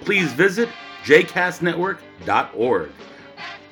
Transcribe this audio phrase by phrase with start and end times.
[0.00, 0.68] please visit
[1.04, 2.90] jcastnetwork.org.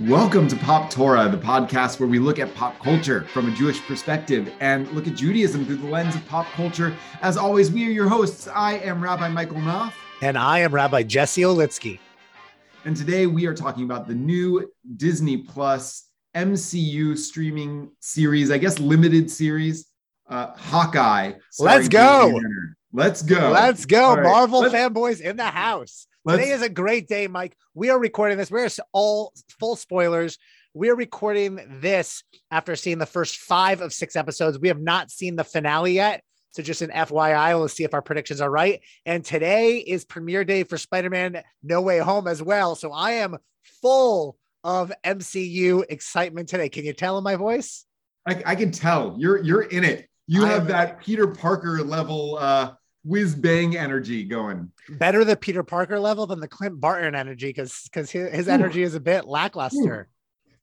[0.01, 3.81] Welcome to Pop Torah, the podcast where we look at pop culture from a Jewish
[3.83, 6.95] perspective and look at Judaism through the lens of pop culture.
[7.21, 8.47] As always, we are your hosts.
[8.47, 9.95] I am Rabbi Michael Knopf.
[10.23, 11.99] And I am Rabbi Jesse Olitsky.
[12.85, 18.79] And today we are talking about the new Disney Plus MCU streaming series, I guess
[18.79, 19.87] limited series,
[20.31, 21.33] uh, Hawkeye.
[21.59, 22.41] Let's go.
[22.93, 23.51] Let's go.
[23.51, 24.15] Let's go.
[24.15, 24.23] Right.
[24.23, 24.75] Marvel Let's...
[24.75, 26.07] fanboys in the house.
[26.29, 26.43] Let's...
[26.43, 27.57] Today is a great day, Mike.
[27.73, 28.51] We are recording this.
[28.51, 30.37] We're all full spoilers.
[30.75, 34.59] We are recording this after seeing the first five of six episodes.
[34.59, 36.23] We have not seen the finale yet.
[36.51, 38.83] So just an FYI, we'll see if our predictions are right.
[39.07, 42.75] And today is premiere day for Spider-Man No Way Home as well.
[42.75, 43.39] So I am
[43.81, 46.69] full of MCU excitement today.
[46.69, 47.87] Can you tell in my voice?
[48.27, 50.07] I, I can tell you're you're in it.
[50.27, 52.73] You have that Peter Parker level uh
[53.05, 54.71] whiz bang energy going.
[54.89, 58.83] Better the Peter Parker level than the Clint Barton energy because because his, his energy
[58.83, 60.09] is a bit lackluster.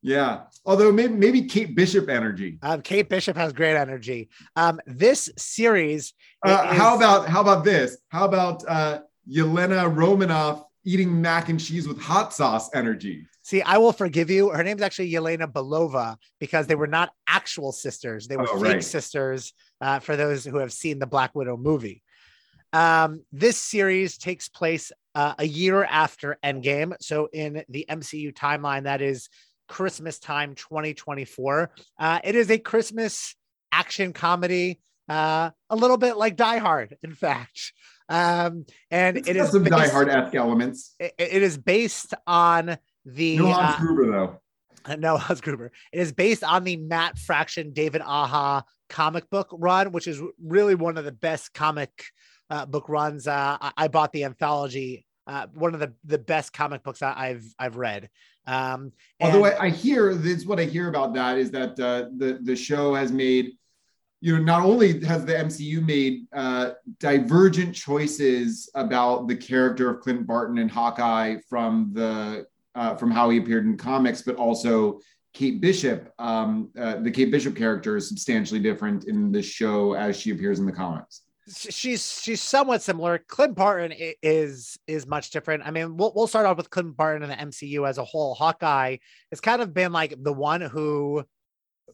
[0.06, 2.60] Yeah, although maybe maybe Kate Bishop energy.
[2.62, 4.30] Um, Kate Bishop has great energy.
[4.56, 6.14] Um, this series.
[6.46, 6.78] Uh, is...
[6.78, 7.98] How about how about this?
[8.10, 13.26] How about uh, Yelena Romanoff eating mac and cheese with hot sauce energy?
[13.42, 14.50] See, I will forgive you.
[14.50, 18.74] Her name's actually Yelena Belova because they were not actual sisters; they were oh, fake
[18.74, 18.84] right.
[18.84, 19.54] sisters.
[19.82, 22.04] Uh, for those who have seen the Black Widow movie,
[22.76, 26.94] um, this series takes place uh, a year after Endgame.
[27.00, 29.30] So in the MCU timeline, that is
[29.70, 31.72] Christmas time, 2024.
[31.98, 33.34] Uh, it is a Christmas
[33.72, 37.72] action comedy, uh, a little bit like Die Hard, in fact.
[38.10, 40.96] Um, and it's it is some based, Die Hard esque elements.
[41.00, 44.98] It, it is based on the no Hans uh, Gruber though.
[44.98, 45.72] No, Hans Gruber.
[45.94, 50.76] It is based on the Matt Fraction David Aja comic book run, which is really
[50.76, 51.92] one of the best comic
[52.50, 53.28] uh, book runs.
[53.28, 57.28] Uh, I, I, bought the anthology, uh, one of the, the best comic books I,
[57.28, 58.10] have I've read.
[58.48, 58.92] Um,
[59.22, 62.56] Although I, I, hear this, what I hear about that is that uh, the the
[62.56, 63.54] show has made,
[64.22, 70.02] you know, not only has the MCU made uh, divergent choices about the character of
[70.02, 72.46] Clint Barton and Hawkeye from the
[72.76, 75.00] uh, from how he appeared in comics, but also
[75.34, 76.12] Kate Bishop.
[76.20, 80.60] Um, uh, the Kate Bishop character is substantially different in the show as she appears
[80.60, 81.22] in the comics.
[81.48, 83.20] She's she's somewhat similar.
[83.20, 85.64] Clint Barton is is much different.
[85.66, 88.34] I mean, we'll we'll start off with Clint Barton and the MCU as a whole.
[88.34, 88.98] Hawkeye
[89.32, 91.24] has kind of been like the one who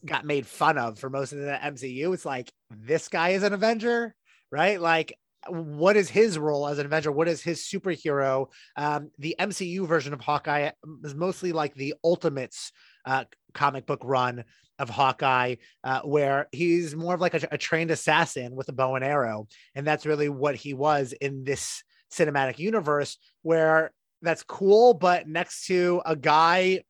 [0.05, 2.13] got made fun of for most of the MCU.
[2.13, 4.15] It's like this guy is an Avenger,
[4.51, 4.79] right?
[4.79, 5.17] Like
[5.47, 7.11] what is his role as an Avenger?
[7.11, 8.47] What is his superhero?
[8.75, 10.71] Um, the MCU version of Hawkeye
[11.03, 12.71] is mostly like the Ultimates
[13.05, 14.43] uh, comic book run
[14.79, 18.95] of Hawkeye, uh, where he's more of like a, a trained assassin with a bow
[18.95, 23.17] and arrow, and that's really what he was in this cinematic universe.
[23.43, 23.91] Where
[24.21, 26.83] that's cool, but next to a guy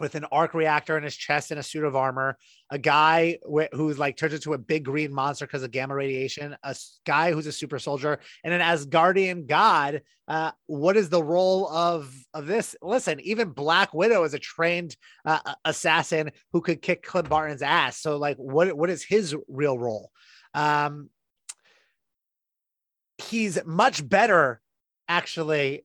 [0.00, 2.36] with an arc reactor in his chest and a suit of armor,
[2.70, 6.56] a guy wh- who's like turns into a big green monster because of gamma radiation,
[6.62, 10.02] a guy who's a super soldier, and an Asgardian god.
[10.26, 12.76] Uh, what is the role of of this?
[12.82, 17.98] Listen, even Black Widow is a trained uh, assassin who could kick Clint Barton's ass.
[17.98, 20.10] So, like, what what is his real role?
[20.54, 21.10] Um,
[23.18, 24.60] he's much better,
[25.08, 25.84] actually,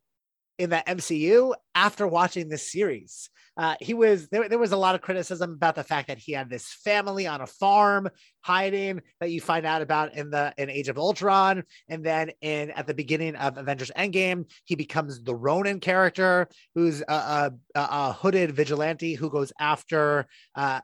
[0.57, 3.29] in the MCU after watching this series.
[3.57, 6.33] Uh, he was there, there was a lot of criticism about the fact that he
[6.33, 8.09] had this family on a farm
[8.41, 12.71] hiding that you find out about in the in Age of Ultron, and then in
[12.71, 18.11] at the beginning of Avengers Endgame, he becomes the Ronin character, who's a, a, a
[18.11, 20.81] hooded vigilante who goes after uh,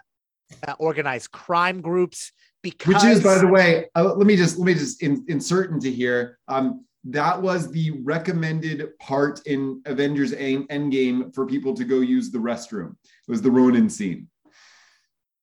[0.65, 2.31] uh, organized crime groups.
[2.63, 5.71] Because which is, by the way, uh, let me just let me just in, insert
[5.71, 6.37] into here.
[6.47, 12.37] Um, that was the recommended part in Avengers Endgame for people to go use the
[12.37, 12.91] restroom.
[12.91, 14.27] It was the Ronin scene.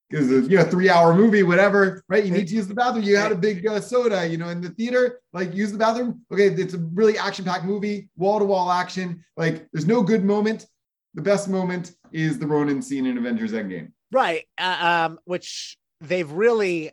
[0.09, 2.25] Because you know, three hour movie, whatever, right?
[2.25, 3.05] You need to use the bathroom.
[3.05, 6.23] You had a big uh, soda, you know, in the theater, like use the bathroom.
[6.33, 9.23] Okay, it's a really action packed movie, wall to wall action.
[9.37, 10.65] Like, there's no good moment.
[11.13, 13.93] The best moment is the Ronin scene in Avengers Endgame.
[14.11, 14.45] Right.
[14.57, 16.93] Uh, um, which they've really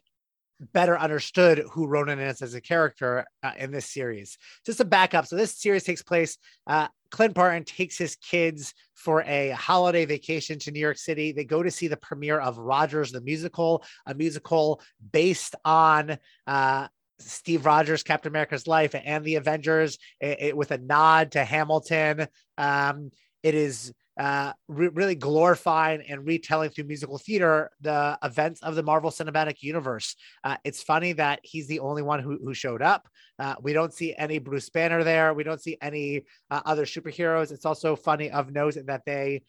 [0.73, 4.37] better understood who Ronin is as a character uh, in this series.
[4.65, 6.37] Just to back up, so this series takes place.
[6.65, 11.31] Uh, Clint Barton takes his kids for a holiday vacation to New York City.
[11.31, 14.81] They go to see the premiere of Rogers the Musical, a musical
[15.11, 16.17] based on
[16.47, 16.87] uh,
[17.19, 22.27] Steve Rogers, Captain America's life, and the Avengers, it, it, with a nod to Hamilton.
[22.57, 23.11] Um,
[23.43, 28.83] it is uh, re- really glorifying and retelling through musical theater the events of the
[28.83, 30.15] Marvel Cinematic Universe.
[30.43, 33.07] Uh, it's funny that he's the only one who, who showed up.
[33.37, 35.33] Uh, we don't see any Bruce Banner there.
[35.33, 37.51] We don't see any uh, other superheroes.
[37.51, 39.41] It's also funny of note that they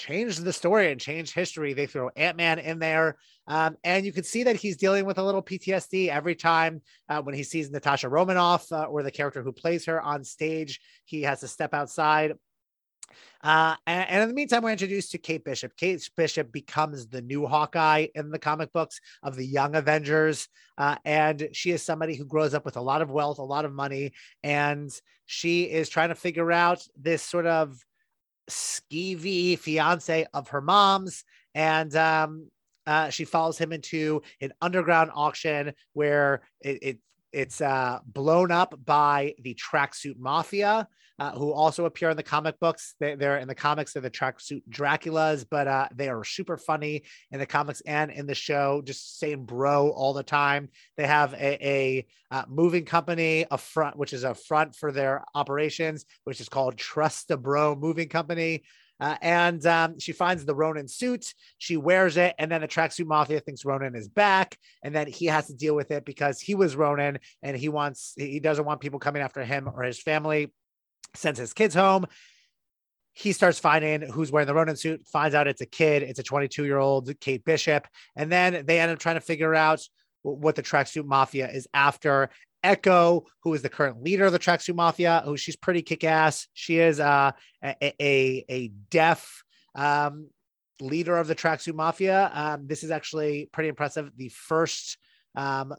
[0.00, 1.74] changed the story and changed history.
[1.74, 3.16] They throw Ant Man in there.
[3.46, 7.20] Um, and you can see that he's dealing with a little PTSD every time uh,
[7.20, 10.80] when he sees Natasha Romanoff uh, or the character who plays her on stage.
[11.04, 12.32] He has to step outside
[13.42, 15.76] uh, and, in the meantime, we're introduced to Kate Bishop.
[15.76, 20.48] Kate Bishop becomes the new Hawkeye in the comic books of the Young Avengers.
[20.76, 23.64] Uh, and she is somebody who grows up with a lot of wealth, a lot
[23.64, 24.12] of money,
[24.42, 24.90] and
[25.26, 27.78] she is trying to figure out this sort of
[28.48, 31.24] skeevy fiance of her mom's.
[31.54, 32.50] And um,
[32.86, 36.98] uh, she follows him into an underground auction where it, it
[37.32, 40.88] it's uh, blown up by the tracksuit mafia
[41.20, 42.94] uh, who also appear in the comic books.
[42.98, 47.02] They, are in the comics, they're the tracksuit Draculas, but uh, they are super funny
[47.30, 50.70] in the comics and in the show, just saying bro all the time.
[50.96, 55.22] They have a, a uh, moving company, a front, which is a front for their
[55.34, 58.62] operations, which is called Trust the Bro Moving Company.
[59.00, 61.34] Uh, and um, she finds the Ronin suit.
[61.58, 65.26] She wears it, and then the tracksuit mafia thinks Ronin is back, and then he
[65.26, 68.80] has to deal with it because he was Ronin, and he wants he doesn't want
[68.80, 70.52] people coming after him or his family
[71.14, 72.06] sends his kids home.
[73.12, 76.22] He starts finding who's wearing the Ronin suit, finds out it's a kid, it's a
[76.22, 77.86] 22 year old Kate Bishop.
[78.16, 79.82] And then they end up trying to figure out
[80.22, 82.30] what the tracksuit mafia is after.
[82.62, 86.46] Echo, who is the current leader of the tracksuit mafia, who she's pretty kick ass.
[86.52, 89.42] She is uh, a, a, a deaf
[89.74, 90.28] um,
[90.80, 92.30] leader of the tracksuit mafia.
[92.32, 94.10] Um, this is actually pretty impressive.
[94.16, 94.98] The first
[95.34, 95.74] um,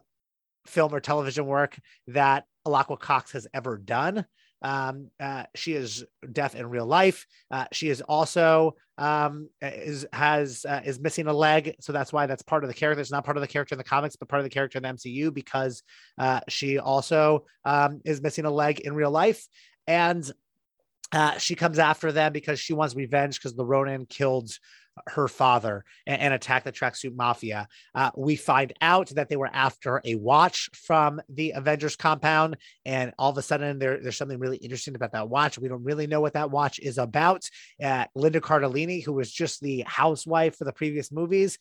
[0.66, 4.24] film or television work that Alaqua Cox has ever done.
[4.62, 7.26] Um, uh, she is deaf in real life.
[7.50, 12.26] Uh, she is also um, is has uh, is missing a leg, so that's why
[12.26, 13.00] that's part of the character.
[13.00, 14.82] It's not part of the character in the comics, but part of the character in
[14.82, 15.82] the MCU because
[16.18, 19.46] uh, she also um, is missing a leg in real life,
[19.86, 20.30] and
[21.12, 24.50] uh, she comes after them because she wants revenge because the Ronin killed
[25.08, 27.68] her father and, and attack the tracksuit mafia.
[27.94, 33.12] Uh, we find out that they were after a watch from the Avengers compound, and
[33.18, 35.58] all of a sudden there, there's something really interesting about that watch.
[35.58, 37.48] We don't really know what that watch is about.
[37.82, 41.58] Uh, Linda Cardellini, who was just the housewife for the previous movies,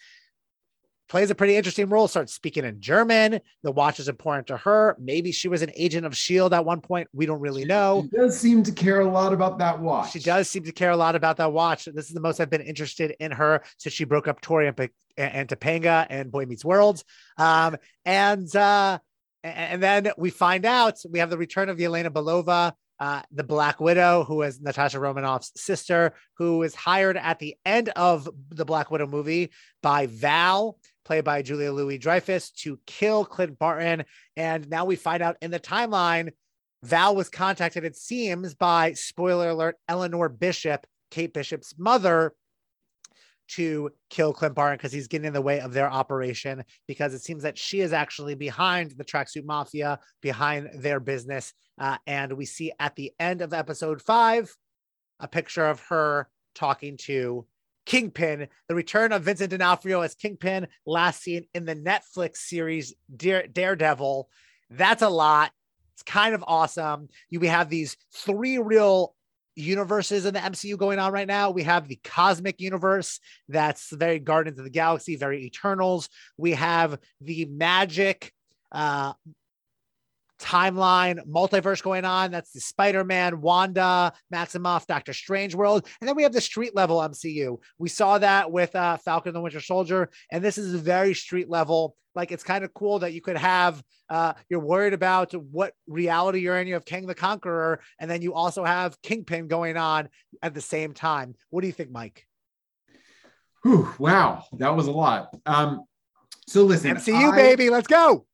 [1.12, 3.42] plays a pretty interesting role, starts speaking in German.
[3.64, 4.96] The watch is important to her.
[4.98, 6.56] Maybe she was an agent of S.H.I.E.L.D.
[6.56, 7.10] at one point.
[7.12, 8.08] We don't really know.
[8.10, 10.14] She does seem to care a lot about that watch.
[10.14, 11.84] She does seem to care a lot about that watch.
[11.84, 14.90] This is the most I've been interested in her since she broke up Cory and,
[15.18, 17.04] and Topanga and Boy Meets World.
[17.38, 17.76] Um,
[18.06, 19.00] and, uh,
[19.44, 22.72] and then we find out we have the return of Yelena Belova,
[23.02, 27.90] uh, the Black Widow, who is Natasha Romanoff's sister, who is hired at the end
[27.98, 29.52] of the Black Widow movie
[29.84, 30.78] by Val
[31.12, 34.06] played by Julia Louis Dreyfus, to kill Clint Barton.
[34.38, 36.32] And now we find out in the timeline,
[36.84, 42.34] Val was contacted, it seems, by spoiler alert, Eleanor Bishop, Kate Bishop's mother,
[43.50, 46.64] to kill Clint Barton because he's getting in the way of their operation.
[46.88, 51.52] Because it seems that she is actually behind the tracksuit mafia, behind their business.
[51.78, 54.56] Uh, and we see at the end of episode five
[55.20, 57.46] a picture of her talking to
[57.86, 63.48] Kingpin, the return of Vincent D'Onofrio as Kingpin, last seen in the Netflix series Dare,
[63.48, 64.30] Daredevil.
[64.70, 65.52] That's a lot.
[65.94, 67.10] It's kind of awesome.
[67.30, 69.16] You we have these three real
[69.56, 71.52] universes in the MCU going on right now.
[71.52, 73.20] We have the cosmic universe
[73.50, 76.10] that's very Guardians of the Galaxy, very Eternals.
[76.38, 78.34] We have the magic
[78.72, 79.14] uh,
[80.42, 82.32] timeline multiverse going on.
[82.32, 85.88] That's the Spider Man, Wanda, Maximoff, Doctor Strange world.
[86.00, 87.58] And then we have the street level MCU.
[87.78, 90.10] We saw that with uh, Falcon the Winter Soldier.
[90.32, 91.96] And this is very street level.
[92.16, 96.40] Like it's kind of cool that you could have, uh, you're worried about what reality
[96.40, 96.68] you're in.
[96.68, 100.10] You have Kang the Conqueror, and then you also have Kingpin going on
[100.44, 101.36] at the same time.
[101.52, 102.28] What do you think, Mike?
[103.64, 105.34] Whew, wow, that was a lot.
[105.46, 105.86] Um,
[106.48, 108.26] so listen, MCU I, baby, let's go.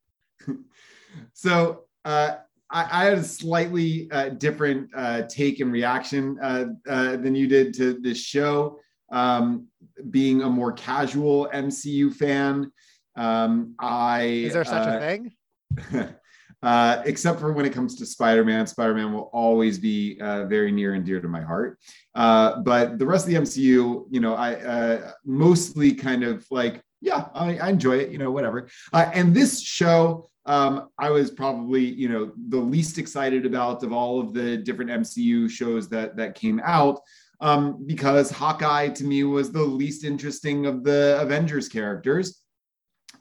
[1.34, 2.36] so uh,
[2.70, 7.48] I, I, had a slightly uh, different uh, take and reaction uh, uh, than you
[7.48, 8.80] did to this show.
[9.12, 9.68] Um,
[10.10, 12.72] being a more casual MCU fan,
[13.16, 16.16] Um, I Is there such uh, a thing?
[16.64, 18.68] uh, except for when it comes to Spider-Man.
[18.68, 21.80] Spider-Man will always be uh, very near and dear to my heart.
[22.16, 26.82] Uh, but the rest of the MCU, you know, I uh, mostly kind of like,
[27.02, 28.68] yeah, I, I enjoy it, you know, whatever.
[28.92, 33.92] Uh, and this show, um, I was probably, you know, the least excited about of
[33.92, 37.02] all of the different MCU shows that that came out.
[37.40, 42.42] Um, because Hawkeye to me was the least interesting of the Avengers characters,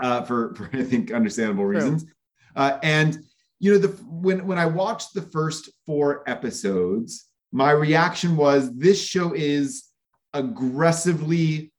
[0.00, 1.74] uh, for, for I think understandable True.
[1.74, 2.06] reasons.
[2.54, 3.18] Uh, and
[3.58, 9.02] you know, the when when I watched the first four episodes, my reaction was this
[9.02, 9.84] show is
[10.32, 11.72] aggressively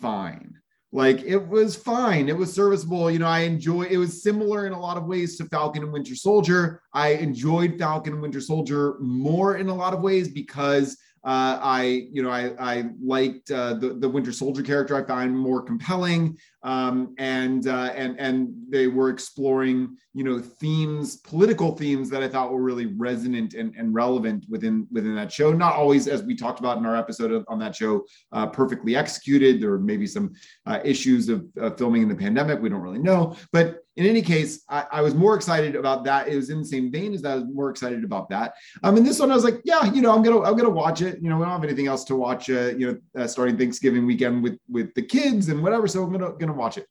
[0.00, 0.54] fine.
[0.90, 3.10] Like it was fine, it was serviceable.
[3.10, 3.82] You know, I enjoy.
[3.82, 6.80] It was similar in a lot of ways to Falcon and Winter Soldier.
[6.94, 12.08] I enjoyed Falcon and Winter Soldier more in a lot of ways because uh, I,
[12.12, 14.96] you know, I, I liked uh, the the Winter Soldier character.
[14.96, 21.16] I found more compelling, um, and uh, and and they were exploring, you know, themes,
[21.16, 25.52] political themes that I thought were really resonant and, and relevant within within that show.
[25.52, 28.94] Not always, as we talked about in our episode of, on that show, uh, perfectly
[28.94, 29.60] executed.
[29.60, 30.32] There were maybe some
[30.66, 31.46] uh, issues of
[31.76, 32.60] filming in the pandemic.
[32.60, 36.28] We don't really know, but in any case, I, I, was more excited about that.
[36.28, 37.32] It was in the same vein as that.
[37.32, 38.54] I was more excited about that.
[38.84, 41.02] Um, and this one, I was like, yeah, you know, I'm gonna I'm gonna watch
[41.02, 41.20] it.
[41.20, 42.48] You know, we don't have anything else to watch.
[42.48, 45.88] Uh, you know, uh, starting Thanksgiving weekend with with the kids and whatever.
[45.88, 46.86] So I'm gonna gonna watch it.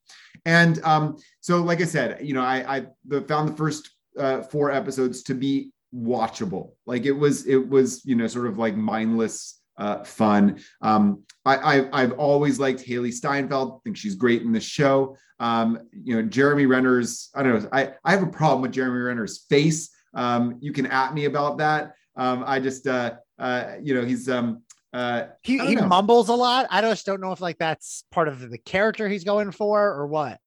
[0.45, 4.71] And um, so, like I said, you know, I, I found the first uh, four
[4.71, 6.71] episodes to be watchable.
[6.85, 10.59] Like it was it was you know sort of like mindless uh, fun.
[10.81, 13.73] Um, I, I, have always liked Hailee Steinfeld.
[13.73, 15.15] I think she's great in the show.
[15.39, 18.99] Um, you know, Jeremy Renner's, I don't know, I, I have a problem with Jeremy
[18.99, 19.89] Renner's face.
[20.13, 21.93] Um, you can at me about that.
[22.15, 26.65] Um, I just, uh, uh, you know, he's, um, uh, he, he mumbles a lot.
[26.71, 30.07] I just don't know if like that's part of the character he's going for or
[30.07, 30.39] what.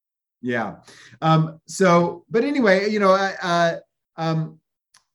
[0.42, 0.76] Yeah.
[1.20, 3.76] Um, so, but anyway, you know, uh,
[4.16, 4.58] um,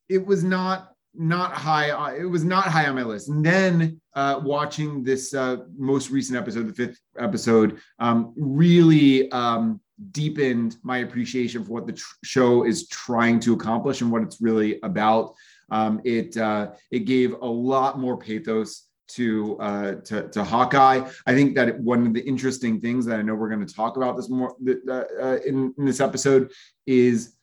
[0.07, 1.91] it was not not high.
[1.91, 3.29] Uh, it was not high on my list.
[3.29, 9.79] And then uh, watching this uh, most recent episode, the fifth episode, um, really um,
[10.11, 14.41] deepened my appreciation for what the tr- show is trying to accomplish and what it's
[14.41, 15.33] really about.
[15.71, 21.07] Um, it uh, it gave a lot more pathos to, uh, to to Hawkeye.
[21.25, 23.97] I think that one of the interesting things that I know we're going to talk
[23.97, 24.55] about this more
[24.89, 26.51] uh, in, in this episode
[26.85, 27.35] is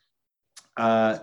[0.76, 1.18] uh,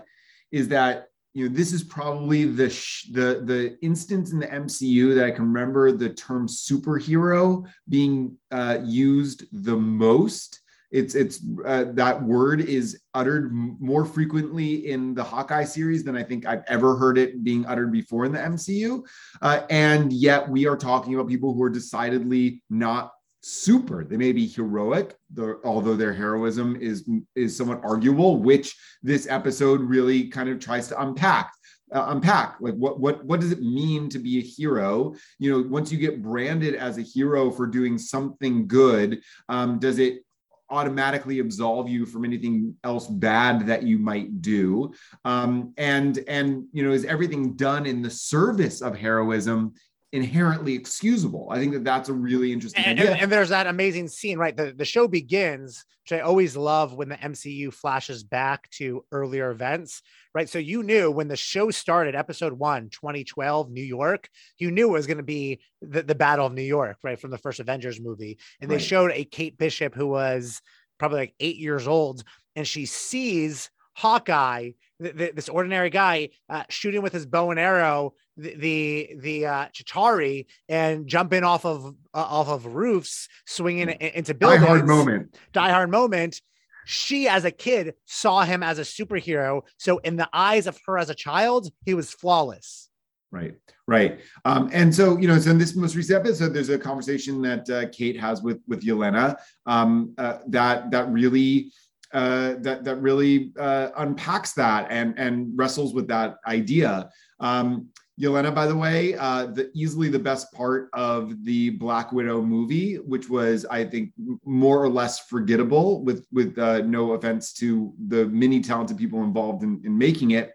[0.50, 5.14] is that you know this is probably the sh- the the instance in the MCU
[5.14, 10.60] that I can remember the term superhero being uh, used the most.
[10.90, 16.24] It's it's uh, that word is uttered more frequently in the Hawkeye series than I
[16.24, 19.02] think I've ever heard it being uttered before in the MCU,
[19.40, 24.04] uh, and yet we are talking about people who are decidedly not super.
[24.04, 25.16] They may be heroic,
[25.64, 31.00] although their heroism is is somewhat arguable, which this episode really kind of tries to
[31.00, 31.52] unpack.
[31.92, 35.68] Uh, unpack like what what what does it mean to be a hero you know
[35.68, 40.24] once you get branded as a hero for doing something good um, does it
[40.68, 44.92] automatically absolve you from anything else bad that you might do
[45.24, 49.74] um, and and you know is everything done in the service of heroism
[50.12, 51.48] inherently excusable.
[51.50, 53.14] I think that that's a really interesting and, idea.
[53.14, 54.56] And, there's that amazing scene, right?
[54.56, 59.50] The, the show begins, which I always love when the MCU flashes back to earlier
[59.50, 60.02] events,
[60.34, 60.48] right?
[60.48, 64.92] So you knew when the show started, episode one, 2012, New York, you knew it
[64.92, 67.20] was going to be the, the Battle of New York, right?
[67.20, 68.38] From the first Avengers movie.
[68.60, 68.84] And they right.
[68.84, 70.60] showed a Kate Bishop who was
[70.98, 72.24] probably like eight years old,
[72.56, 77.60] and she sees Hawkeye, th- th- this ordinary guy, uh, shooting with his bow and
[77.60, 83.88] arrow the the, the uh, Chitauri and jumping off of uh, off of roofs, swinging
[83.88, 84.62] into buildings.
[84.62, 85.34] Die hard moment.
[85.52, 86.40] Die hard moment.
[86.86, 89.62] She, as a kid, saw him as a superhero.
[89.76, 92.88] So, in the eyes of her as a child, he was flawless.
[93.32, 93.54] Right,
[93.86, 94.18] right.
[94.44, 97.70] Um, and so, you know, so in this most recent episode, there's a conversation that
[97.70, 101.70] uh, Kate has with with Yelena um, uh, that that really
[102.12, 107.08] uh, that that really uh, unpacks that and and wrestles with that idea.
[107.38, 107.88] Um,
[108.20, 112.96] Yelena, by the way, uh, the easily the best part of the Black Widow movie,
[112.96, 114.12] which was, I think,
[114.44, 116.04] more or less forgettable.
[116.04, 120.52] With with uh, no offense to the many talented people involved in, in making it,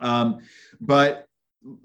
[0.00, 0.40] um,
[0.80, 1.26] but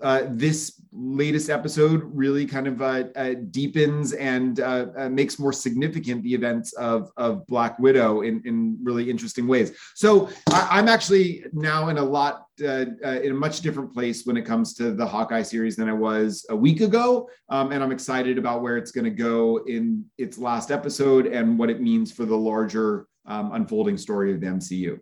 [0.02, 5.54] uh, this latest episode really kind of uh, uh, deepens and uh, uh, makes more
[5.54, 9.78] significant the events of, of Black Widow in, in really interesting ways.
[9.96, 14.36] So I, am actually now in a lot uh, in a much different place when
[14.36, 17.92] it comes to the Hawkeye series than I was a week ago, um, and I'm
[17.92, 22.12] excited about where it's going to go in its last episode and what it means
[22.12, 25.00] for the larger um, unfolding story of the MCU.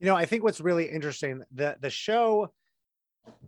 [0.00, 2.50] You know, I think what's really interesting the the show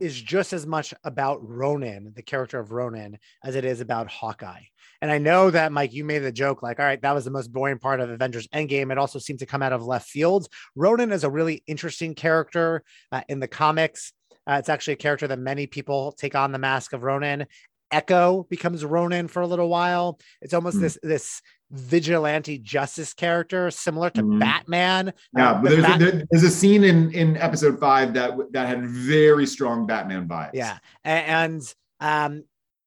[0.00, 4.64] is just as much about Ronin, the character of Ronin, as it is about Hawkeye.
[5.02, 7.30] And I know that, Mike, you made the joke like, all right, that was the
[7.30, 8.90] most boring part of Avengers Endgame.
[8.90, 10.49] It also seemed to come out of left field.
[10.75, 14.12] Ronin is a really interesting character uh, in the comics.
[14.47, 17.47] Uh, it's actually a character that many people take on the mask of Ronin.
[17.90, 20.18] Echo becomes Ronin for a little while.
[20.40, 20.80] It's almost mm.
[20.80, 24.38] this this vigilante justice character, similar to mm.
[24.38, 25.12] Batman.
[25.37, 28.68] Yeah, uh, but there's, Bat- a, there's a scene in in episode five that that
[28.68, 30.50] had very strong Batman vibes.
[30.54, 31.62] Yeah, and
[32.00, 32.44] um,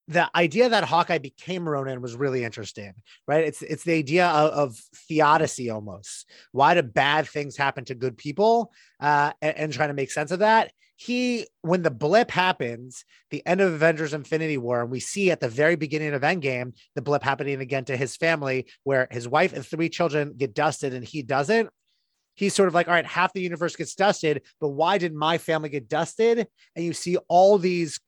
[0.08, 2.94] the idea that Hawkeye became Ronin was really interesting,
[3.28, 3.44] right?
[3.44, 4.76] It's it's the idea of, of
[5.08, 6.28] theodicy almost.
[6.52, 8.72] Why do bad things happen to good people?
[8.98, 10.72] Uh, and, and trying to make sense of that.
[11.00, 15.40] He, when the blip happens, the end of Avengers Infinity War, and we see at
[15.40, 19.54] the very beginning of Endgame the blip happening again to his family, where his wife
[19.54, 21.70] and three children get dusted and he doesn't
[22.34, 25.36] he's sort of like, all right, half the universe gets dusted, but why did my
[25.36, 26.46] family get dusted?
[26.74, 28.00] And you see all these,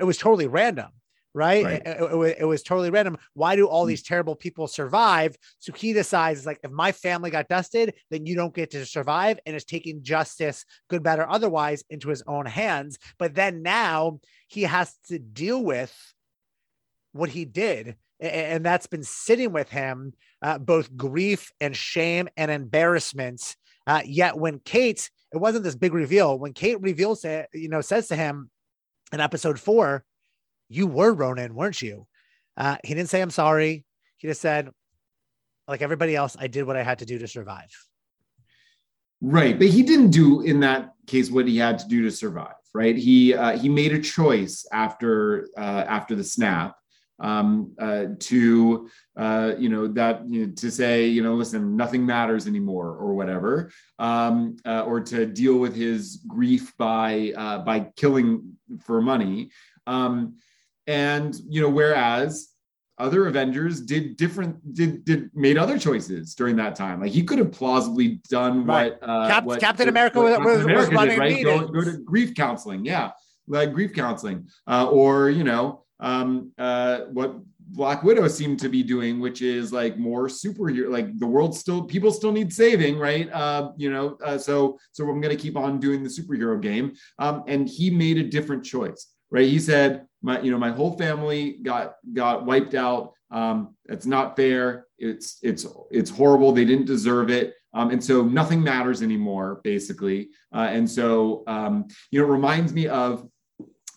[0.00, 0.88] it was totally random
[1.36, 1.64] right?
[1.64, 1.82] right.
[1.84, 3.18] It, it, it, was totally random.
[3.34, 3.88] Why do all mm.
[3.88, 5.36] these terrible people survive?
[5.58, 9.38] So he decides, like, if my family got dusted, then you don't get to survive,
[9.44, 12.98] and is taking justice, good, bad, or otherwise, into his own hands.
[13.18, 15.94] But then now he has to deal with
[17.12, 17.96] what he did.
[18.18, 23.56] And that's been sitting with him, uh, both grief and shame and embarrassment.
[23.86, 26.38] Uh, yet when Kate, it wasn't this big reveal.
[26.38, 28.50] When Kate reveals it, you know, says to him
[29.12, 30.02] in episode four,
[30.68, 32.06] you were Ronin, weren't you?
[32.56, 33.84] Uh, he didn't say, I'm sorry.
[34.16, 34.70] He just said,
[35.68, 37.70] like everybody else, I did what I had to do to survive.
[39.20, 39.58] Right.
[39.58, 42.54] But he didn't do in that case what he had to do to survive.
[42.74, 42.96] Right.
[42.96, 46.76] He uh, he made a choice after uh, after the snap
[47.18, 52.04] um, uh, to uh, you know that you know, to say you know listen nothing
[52.04, 57.80] matters anymore or whatever um, uh, or to deal with his grief by uh, by
[57.96, 59.50] killing for money
[59.86, 60.36] um,
[60.86, 62.48] and you know whereas
[62.98, 67.38] other avengers did different did did made other choices during that time like he could
[67.38, 68.92] have plausibly done right.
[69.00, 71.98] what, uh, Cap- what captain america what, was, america was did, right go, go, to
[71.98, 73.10] grief counseling yeah
[73.48, 77.36] like grief counseling uh, or you know um, uh, what
[77.68, 81.82] Black Widow seemed to be doing, which is like more superhero, like the world still
[81.82, 83.30] people still need saving, right?
[83.32, 86.94] Uh, you know, uh, so so I'm going to keep on doing the superhero game.
[87.18, 89.48] Um, and he made a different choice, right?
[89.48, 93.12] He said, my you know my whole family got got wiped out.
[93.30, 94.86] Um, it's not fair.
[94.98, 96.50] It's it's it's horrible.
[96.52, 97.54] They didn't deserve it.
[97.72, 100.30] Um, and so nothing matters anymore basically.
[100.52, 103.28] Uh, and so um, you know it reminds me of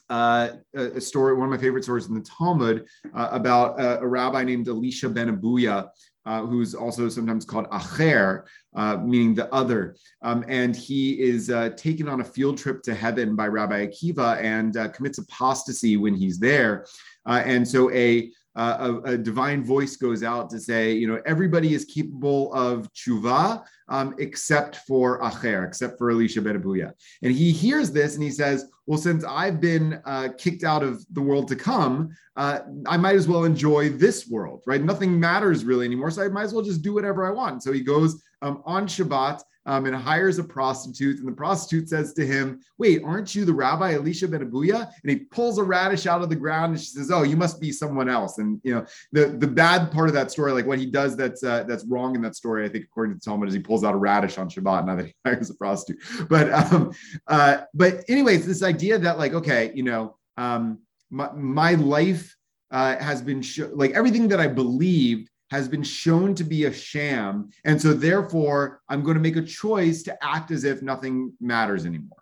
[0.10, 4.08] uh, a story, one of my favorite stories in the Talmud uh, about a, a,
[4.08, 5.90] rabbi named Elisha ben Abuya,
[6.30, 8.44] uh, who's also sometimes called Acher,
[8.76, 9.96] uh, meaning the other.
[10.22, 14.40] Um, and he is uh, taken on a field trip to heaven by Rabbi Akiva
[14.40, 16.86] and uh, commits apostasy when he's there.
[17.26, 21.22] Uh, and so a uh, a, a, divine voice goes out to say, you know,
[21.26, 26.92] everybody is capable of tshuva um, except for Acher, except for Elisha ben Abuya.
[27.22, 31.06] And he hears this and he says, well, since I've been uh, kicked out of
[31.14, 34.82] the world to come, uh, I might as well enjoy this world, right?
[34.82, 36.10] Nothing matters really anymore.
[36.10, 37.62] So I might as well just do whatever I want.
[37.62, 41.20] So he goes um, on Shabbat um, and hires a prostitute.
[41.20, 44.92] And the prostitute says to him, Wait, aren't you the rabbi Elisha ben Abuya?
[45.04, 47.62] And he pulls a radish out of the ground and she says, Oh, you must
[47.62, 48.40] be someone else.
[48.40, 51.44] And you know, the, the bad part of that story, like what he does that's
[51.44, 53.94] uh, that's wrong in that story, I think, according to Talmud, is he pulls out
[53.94, 56.02] a radish on Shabbat, now that he hires a prostitute.
[56.28, 56.92] But um,
[57.28, 60.80] uh, but anyways, this idea that like, okay, you know, um,
[61.12, 62.36] my, my life
[62.72, 66.74] uh, has been sh- like everything that I believed has been shown to be a
[66.74, 67.50] sham.
[67.66, 71.86] And so, therefore, I'm going to make a choice to act as if nothing matters
[71.86, 72.18] anymore.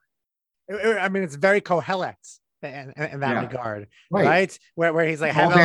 [0.69, 2.15] I mean, it's very Kohelet
[2.61, 3.41] in, in that yeah.
[3.41, 4.25] regard, right.
[4.25, 4.59] right?
[4.75, 5.57] Where, where he's like, Havel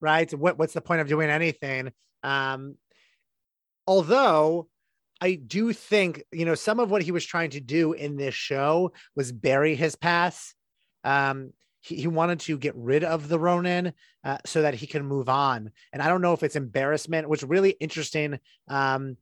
[0.00, 0.32] right?
[0.32, 1.92] What, what's the point of doing anything?
[2.22, 2.76] Um,
[3.86, 4.68] although
[5.20, 8.34] I do think, you know, some of what he was trying to do in this
[8.34, 10.54] show was bury his past.
[11.04, 13.92] Um, he, he wanted to get rid of the Ronin
[14.24, 15.70] uh, so that he can move on.
[15.92, 18.38] And I don't know if it's embarrassment, which really interesting.
[18.68, 19.16] Um,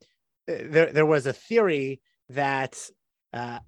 [0.47, 2.79] there, there was a theory that
[3.33, 3.59] uh,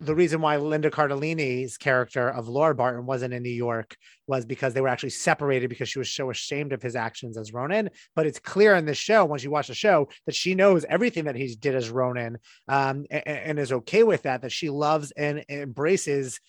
[0.00, 4.74] the reason why Linda Cardellini's character of Laura Barton wasn't in New York was because
[4.74, 7.88] they were actually separated because she was so ashamed of his actions as Ronin.
[8.14, 11.24] But it's clear in this show, once you watch the show, that she knows everything
[11.24, 15.12] that he did as Ronin um, and, and, is okay with that, that she loves
[15.12, 16.40] and embraces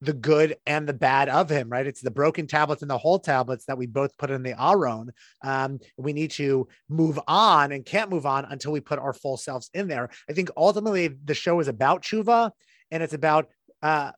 [0.00, 1.86] the good and the bad of him, right?
[1.86, 5.12] It's the broken tablets and the whole tablets that we both put in the Aron.
[5.42, 9.36] Um, we need to move on and can't move on until we put our full
[9.36, 10.10] selves in there.
[10.28, 12.50] I think ultimately the show is about tshuva
[12.90, 13.48] and it's about
[13.82, 14.12] uh,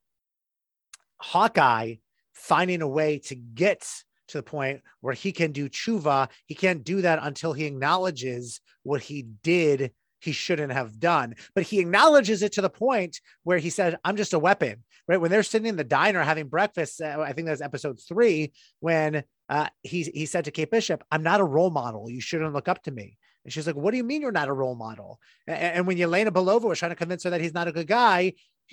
[1.18, 1.96] Hawkeye
[2.32, 3.88] finding a way to get
[4.28, 6.28] to the point where he can do tshuva.
[6.46, 11.34] He can't do that until he acknowledges what he did he shouldn't have done.
[11.54, 14.84] But he acknowledges it to the point where he said, I'm just a weapon.
[15.08, 15.20] Right.
[15.20, 19.22] When they're sitting in the diner having breakfast, uh, I think that's episode three, when
[19.48, 22.10] uh, he, he said to Kate Bishop, I'm not a role model.
[22.10, 23.16] You shouldn't look up to me.
[23.44, 25.20] And she's like, What do you mean you're not a role model?
[25.46, 27.86] And, and when Yelena Belova was trying to convince her that he's not a good
[27.86, 28.32] guy,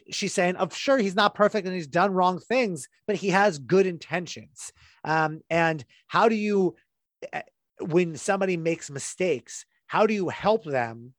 [0.10, 3.60] she's saying, Of sure, he's not perfect and he's done wrong things, but he has
[3.60, 4.74] good intentions.
[5.04, 6.76] Um, and how do you,
[7.32, 7.42] uh,
[7.82, 11.14] when somebody makes mistakes, how do you help them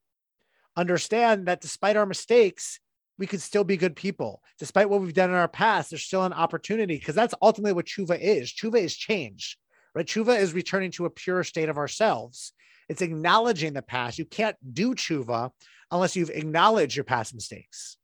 [0.76, 2.80] understand that despite our mistakes,
[3.18, 4.42] we could still be good people.
[4.58, 7.86] Despite what we've done in our past, there's still an opportunity because that's ultimately what
[7.86, 8.52] tshuva is.
[8.52, 9.56] Tshuva is change,
[9.94, 10.06] right?
[10.06, 12.52] Tshuva is returning to a pure state of ourselves.
[12.88, 14.18] It's acknowledging the past.
[14.18, 15.50] You can't do tshuva
[15.90, 17.96] unless you've acknowledged your past mistakes.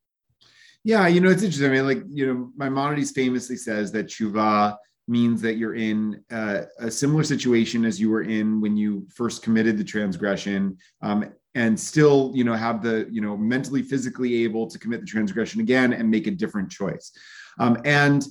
[0.85, 1.71] Yeah, you know, it's interesting.
[1.71, 4.77] I mean, like, you know, Maimonides famously says that Tshuva
[5.09, 9.43] means that you're in uh, a similar situation as you were in when you first
[9.43, 14.67] committed the transgression um, and still you know have the you know mentally physically able
[14.67, 17.13] to commit the transgression again and make a different choice.
[17.59, 18.25] Um, and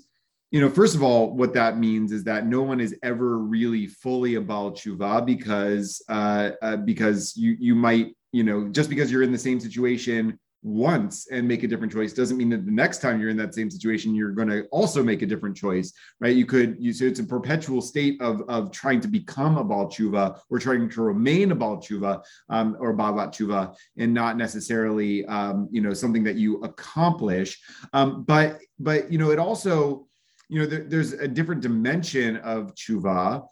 [0.51, 3.87] you know first of all what that means is that no one is ever really
[3.87, 9.23] fully about tshuva because uh, uh, because you you might you know just because you're
[9.23, 13.01] in the same situation once and make a different choice doesn't mean that the next
[13.01, 16.35] time you're in that same situation you're going to also make a different choice right?
[16.35, 19.87] You could you so it's a perpetual state of of trying to become a baal
[19.87, 25.67] tshuva or trying to remain a baal tshuva um, or balat and not necessarily um,
[25.71, 27.59] you know something that you accomplish.
[27.93, 30.07] Um, but but you know it also
[30.49, 33.45] you know there, there's a different dimension of tshuva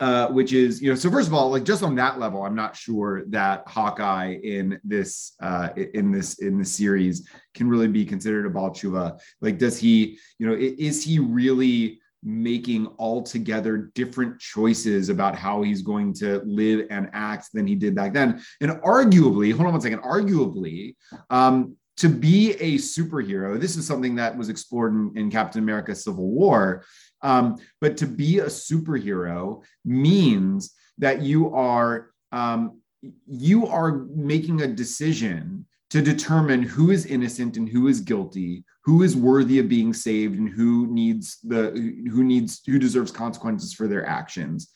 [0.00, 2.54] uh, which is you know so first of all like just on that level i'm
[2.54, 8.04] not sure that hawkeye in this uh, in this in the series can really be
[8.04, 14.38] considered a baal tshuva like does he you know is he really making altogether different
[14.38, 18.42] choices about how he's going to live and act than he did back then?
[18.60, 20.96] And arguably hold on one second arguably
[21.30, 25.94] um, to be a superhero this is something that was explored in, in captain america
[25.94, 26.84] civil war
[27.22, 32.80] um, but to be a superhero means that you are um,
[33.26, 39.02] you are making a decision to determine who is innocent and who is guilty, who
[39.02, 41.70] is worthy of being saved, and who needs the
[42.10, 44.70] who needs who deserves consequences for their actions,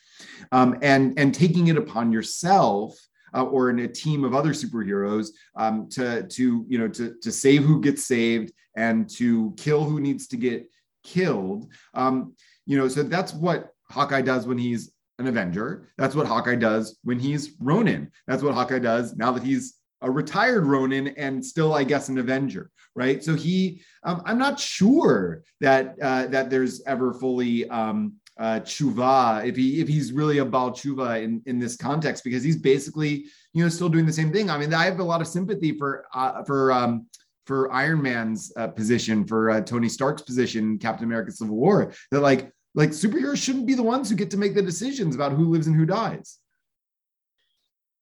[0.52, 2.98] um, and and taking it upon yourself.
[3.34, 7.32] Uh, or in a team of other superheroes um, to to you know to to
[7.32, 10.68] save who gets saved and to kill who needs to get
[11.02, 11.70] killed.
[11.94, 12.34] Um,
[12.66, 15.88] you know, so that's what Hawkeye does when he's an Avenger.
[15.96, 18.10] That's what Hawkeye does when he's Ronin.
[18.26, 22.18] That's what Hawkeye does now that he's a retired Ronin and still, I guess, an
[22.18, 23.22] Avenger, right?
[23.22, 29.46] So he, um, I'm not sure that uh, that there's ever fully um, uh, tshuva
[29.46, 33.62] if he if he's really about tshuva in in this context because he's basically you
[33.62, 34.50] know still doing the same thing.
[34.50, 37.06] I mean, I have a lot of sympathy for uh, for um,
[37.46, 41.92] for Iron Man's uh, position, for uh, Tony Stark's position, Captain America: Civil War.
[42.10, 45.32] That like like superheroes shouldn't be the ones who get to make the decisions about
[45.32, 46.38] who lives and who dies.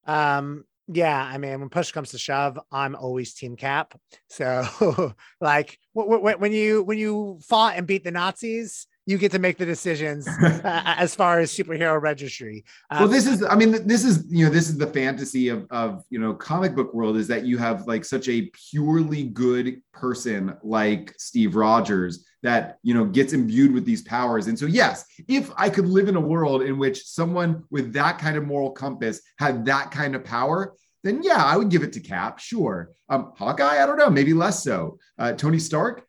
[0.07, 0.65] Um.
[0.89, 3.95] Yeah, I mean, when push comes to shove, I'm always Team Cap.
[4.29, 9.59] So, like, when you when you fought and beat the Nazis, you get to make
[9.59, 12.65] the decisions uh, as far as superhero registry.
[12.91, 15.67] Um, well, this is, I mean, this is, you know, this is the fantasy of,
[15.71, 19.83] of, you know, comic book world is that you have like such a purely good
[19.93, 24.47] person like Steve Rogers that, you know, gets imbued with these powers.
[24.47, 28.19] And so, yes, if I could live in a world in which someone with that
[28.19, 31.93] kind of moral compass had that kind of power, then yeah, I would give it
[31.95, 32.91] to Cap, sure.
[33.09, 34.99] Um, Hawkeye, I don't know, maybe less so.
[35.19, 36.07] Uh, Tony Stark,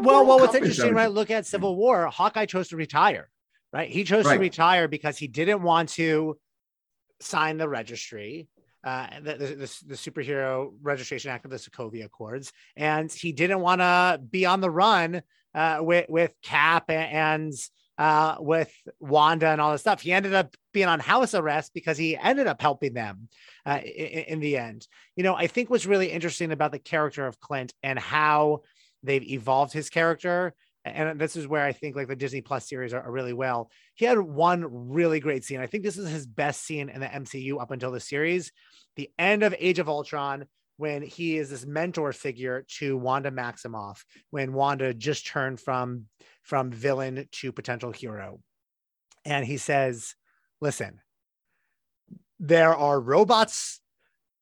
[0.00, 1.10] well, well, what's interesting, right?
[1.10, 2.06] Look at Civil War.
[2.08, 3.30] Hawkeye chose to retire,
[3.72, 3.88] right?
[3.88, 4.34] He chose right.
[4.34, 6.36] to retire because he didn't want to
[7.20, 8.48] sign the registry,
[8.82, 9.46] uh, the, the,
[9.86, 14.60] the, superhero registration act of the Sokovia Accords, and he didn't want to be on
[14.60, 15.22] the run
[15.54, 17.52] uh, with with Cap and.
[17.98, 21.98] Uh, with Wanda and all this stuff, he ended up being on house arrest because
[21.98, 23.28] he ended up helping them
[23.66, 24.88] uh, in, in the end.
[25.16, 28.62] You know, I think what's really interesting about the character of Clint and how
[29.02, 32.94] they've evolved his character and this is where I think like the Disney Plus series
[32.94, 33.70] are, are, really well.
[33.94, 35.60] He had one really great scene.
[35.60, 38.50] I think this is his best scene in the MCU up until the series.
[38.96, 40.46] The end of Age of Ultron,
[40.78, 46.06] when he is this mentor figure to Wanda Maximoff when Wanda just turned from
[46.42, 48.40] from villain to potential hero.
[49.26, 50.14] And he says,
[50.62, 51.00] "Listen,
[52.38, 53.80] there are robots.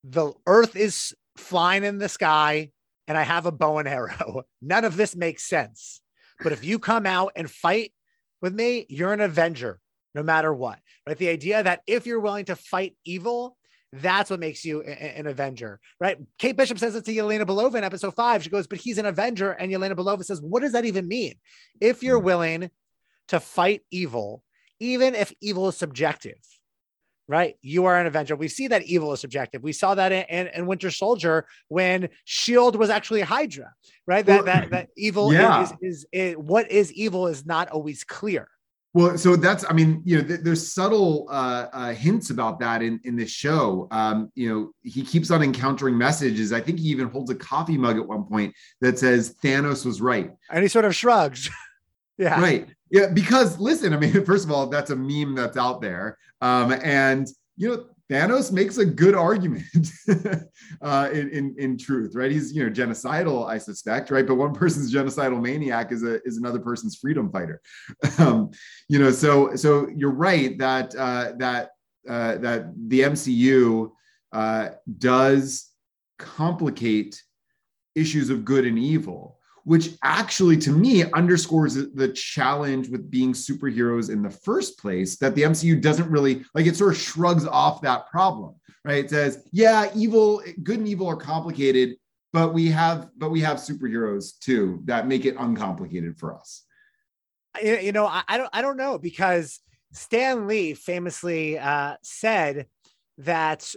[0.05, 2.71] The earth is flying in the sky
[3.09, 4.43] and I have a bow and arrow.
[4.63, 6.01] None of this makes sense.
[6.45, 7.93] But if you come out and fight
[8.41, 9.81] with me, you're an Avenger
[10.15, 10.79] no matter what.
[11.07, 11.19] Right?
[11.19, 13.57] The idea that if you're willing to fight evil,
[13.93, 16.19] that's what makes you an Avenger, right?
[16.39, 18.43] Kate Bishop says it to Yelena Belova in episode five.
[18.43, 19.53] She goes, but he's an Avenger.
[19.53, 21.35] And Yelena Belova says, what does that even mean?
[21.81, 22.27] If you're hmm.
[22.27, 22.71] willing
[23.29, 24.43] to fight evil,
[24.79, 26.39] even if evil is subjective,
[27.29, 27.57] right?
[27.61, 28.35] You are an Avenger.
[28.35, 29.63] We see that evil is subjective.
[29.63, 33.73] We saw that in, in, in Winter Soldier when Shield was actually Hydra,
[34.07, 34.25] right?
[34.25, 35.63] That well, that that evil yeah.
[35.63, 38.49] is, is, is what is evil is not always clear.
[38.95, 42.83] Well, so that's, I mean, you know, th- there's subtle uh, uh, hints about that
[42.83, 43.87] in, in this show.
[43.91, 46.55] Um, you know, he keeps on encountering messages.
[46.55, 50.01] I think he even holds a coffee mug at one point that says Thanos was
[50.01, 50.31] right.
[50.51, 51.51] And he sort of shrugs.
[52.19, 52.41] yeah.
[52.41, 52.69] Right.
[52.91, 53.09] Yeah.
[53.09, 56.19] Because listen, I mean, first of all, that's a meme that's out there.
[56.41, 57.27] Um, and,
[57.57, 59.65] you know, Thanos makes a good argument
[60.83, 62.31] uh, in, in, in truth, right?
[62.31, 64.27] He's you know genocidal, I suspect, right?
[64.27, 67.61] But one person's genocidal maniac is a is another person's freedom fighter.
[68.19, 68.51] um,
[68.89, 71.71] you know, so so you're right that uh, that
[72.09, 73.91] uh, that the MCU
[74.33, 75.71] uh, does
[76.19, 77.23] complicate
[77.95, 79.38] issues of good and evil
[79.69, 85.35] which actually to me underscores the challenge with being superheroes in the first place that
[85.35, 88.55] the MCU doesn't really like it sort of shrugs off that problem
[88.85, 89.05] right?
[89.05, 91.97] It says yeah evil good and evil are complicated
[92.33, 96.65] but we have but we have superheroes too that make it uncomplicated for us.
[97.63, 99.61] You know i don't i don't know because
[99.93, 102.67] stan lee famously uh, said
[103.19, 103.75] that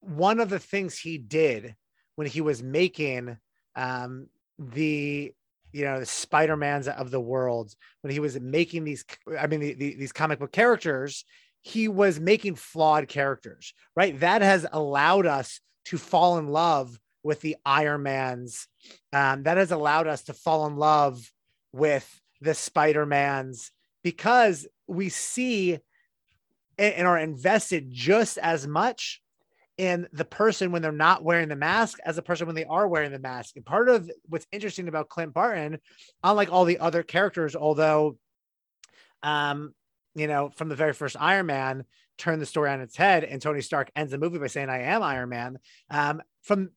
[0.00, 1.74] one of the things he did
[2.14, 3.36] when he was making
[3.74, 4.28] um,
[4.70, 5.32] the
[5.72, 9.04] you know the spider-mans of the world when he was making these
[9.38, 11.24] i mean the, the, these comic book characters
[11.62, 14.18] he was making flawed characters right?
[14.20, 18.66] That has allowed us to fall in love with the iron mans.
[19.12, 21.30] Um, that has allowed us to fall in love
[21.72, 23.70] with the spider-mans
[24.02, 25.78] because we see
[26.78, 29.20] and are invested just as much
[29.78, 32.86] in the person when they're not wearing the mask as a person when they are
[32.86, 33.56] wearing the mask.
[33.56, 35.78] And part of what's interesting about Clint Barton,
[36.22, 38.18] unlike all the other characters, although,
[39.22, 39.74] um,
[40.14, 41.84] you know, from the very first Iron Man,
[42.18, 44.82] turn the story on its head, and Tony Stark ends the movie by saying, "I
[44.82, 45.58] am Iron Man."
[45.90, 46.70] Um, from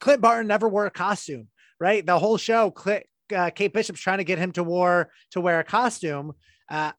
[0.00, 2.04] Clint Barton never wore a costume, right?
[2.04, 3.04] The whole show, Clint,
[3.34, 6.32] uh, Kate Bishop's trying to get him to wear to wear a costume,
[6.70, 6.92] uh,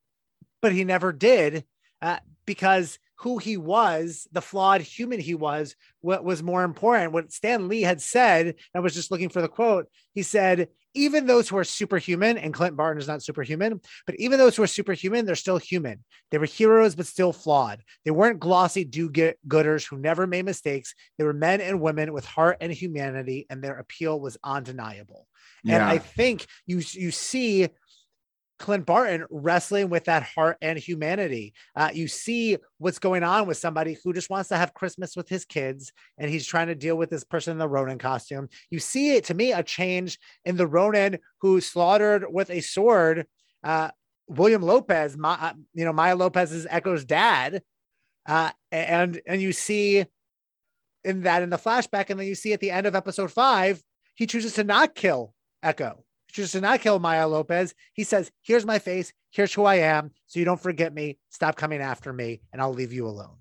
[0.62, 1.66] but he never did
[2.02, 7.12] uh, because who he was, the flawed human he was, what was more important.
[7.12, 9.88] What Stan Lee had said, I was just looking for the quote.
[10.14, 14.40] He said, even those who are superhuman, and Clint Barton is not superhuman, but even
[14.40, 16.04] those who are superhuman, they're still human.
[16.32, 17.84] They were heroes, but still flawed.
[18.06, 20.96] They weren't glossy do gooders who never made mistakes.
[21.18, 25.28] They were men and women with heart and humanity, and their appeal was undeniable.
[25.64, 25.76] Yeah.
[25.76, 27.68] And I think you you see
[28.60, 31.54] Clint Barton wrestling with that heart and humanity.
[31.76, 35.30] Uh, you see what's going on with somebody who just wants to have Christmas with
[35.30, 38.50] his kids and he's trying to deal with this person in the Ronin costume.
[38.70, 43.26] You see it to me a change in the Ronin who slaughtered with a sword
[43.64, 43.90] uh,
[44.28, 47.64] William Lopez, my, uh, you know, Maya Lopez's Echo's dad.
[48.28, 50.06] Uh, and and you see
[51.04, 53.82] in that in the flashback, and then you see at the end of episode five,
[54.16, 57.74] he chooses to not kill Echo chooses to not kill Maya Lopez.
[57.94, 59.14] He says, Here's my face.
[59.32, 60.12] Here's who I am.
[60.28, 61.18] So you don't forget me.
[61.30, 63.36] Stop coming after me, and I'll leave you alone.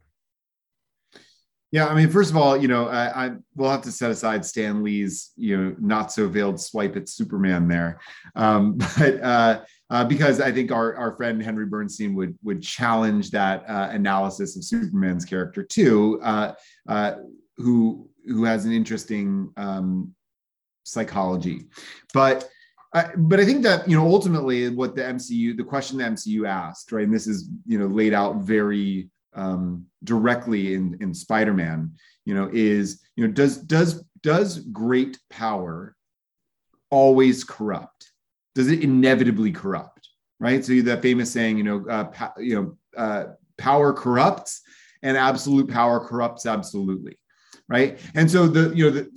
[1.70, 4.42] Yeah, I mean, first of all, you know, I, I will have to set aside
[4.42, 8.00] Stan Lee's, you know, not so veiled swipe at Superman there,
[8.36, 13.30] um, but uh, uh, because I think our, our friend Henry Bernstein would would challenge
[13.32, 16.54] that uh, analysis of Superman's character too, uh,
[16.88, 17.16] uh,
[17.58, 20.14] who who has an interesting um,
[20.84, 21.66] psychology,
[22.14, 22.48] but
[22.92, 26.92] but I think that you know ultimately what the MCU, the question the MCU asked,
[26.92, 31.92] right, and this is you know laid out very um, directly in in Spider-Man,
[32.24, 35.94] you know, is you know does does does great power
[36.90, 38.12] always corrupt?
[38.54, 40.08] Does it inevitably corrupt?
[40.40, 40.64] Right.
[40.64, 43.24] So that famous saying, you know, uh, pa- you know, uh,
[43.58, 44.62] power corrupts,
[45.02, 47.18] and absolute power corrupts absolutely
[47.68, 49.10] right and so the you know the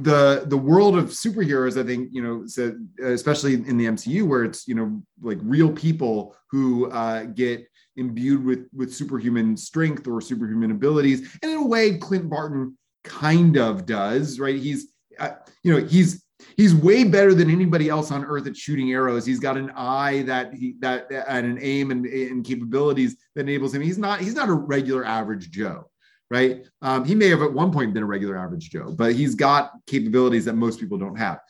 [0.00, 4.44] the the world of superheroes i think you know said especially in the mcu where
[4.44, 7.66] it's you know like real people who uh, get
[7.96, 13.56] imbued with with superhuman strength or superhuman abilities and in a way clint barton kind
[13.56, 14.56] of does, right?
[14.56, 15.30] He's, uh,
[15.62, 16.22] you know, he's
[16.56, 19.24] he's way better than anybody else on earth at shooting arrows.
[19.24, 23.74] He's got an eye that he that and an aim and, and capabilities that enables
[23.74, 23.80] him.
[23.80, 25.88] He's not he's not a regular average Joe,
[26.30, 26.64] right?
[26.82, 29.72] Um, he may have at one point been a regular average Joe, but he's got
[29.86, 31.40] capabilities that most people don't have.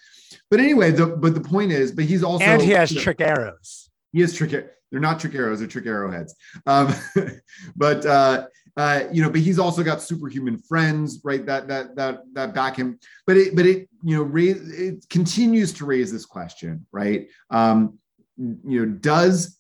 [0.51, 3.91] But anyway, the but the point is, but he's also and he has trick arrows.
[4.12, 4.51] He has trick.
[4.91, 6.35] They're not trick arrows; they're trick arrowheads.
[6.67, 6.95] Um,
[7.77, 11.45] but uh, uh, you know, but he's also got superhuman friends, right?
[11.47, 12.99] That that that that back him.
[13.27, 17.29] But it but it you know raise, it continues to raise this question, right?
[17.51, 17.99] Um,
[18.37, 19.59] you know, does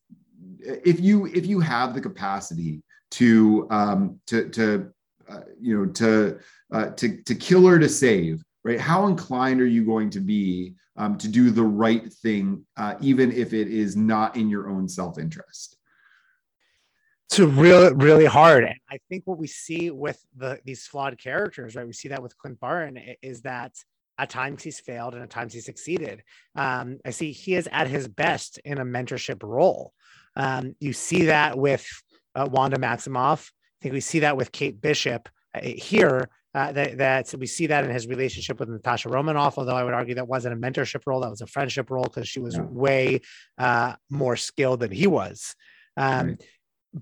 [0.60, 4.92] if you if you have the capacity to um, to to
[5.28, 6.38] uh, you know to
[6.72, 8.80] uh, to to kill or to save, right?
[8.80, 13.32] How inclined are you going to be um, to do the right thing, uh, even
[13.32, 15.76] if it is not in your own self interest?
[17.28, 18.64] It's really, really hard.
[18.64, 21.86] And I think what we see with the these flawed characters, right?
[21.86, 23.72] We see that with Clint Barton is that
[24.18, 26.22] at times he's failed and at times he's succeeded.
[26.54, 29.92] Um, I see he is at his best in a mentorship role.
[30.36, 31.86] Um, you see that with
[32.34, 33.50] uh, Wanda Maximoff.
[33.80, 36.28] I think we see that with Kate Bishop uh, here.
[36.54, 39.92] Uh, that, that we see that in his relationship with Natasha Romanoff, although I would
[39.92, 42.62] argue that wasn't a mentorship role, that was a friendship role because she was yeah.
[42.62, 43.20] way
[43.58, 45.54] uh, more skilled than he was.
[45.98, 46.42] Um, right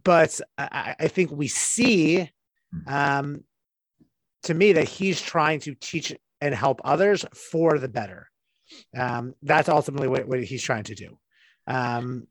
[0.03, 2.31] but I, I think we see,
[2.73, 2.79] hmm.
[2.93, 3.45] um,
[4.45, 8.29] to me, that he's trying to teach and help others for the better.
[8.97, 11.19] Um, that's ultimately what, what, he's trying to do.
[11.67, 12.27] Um,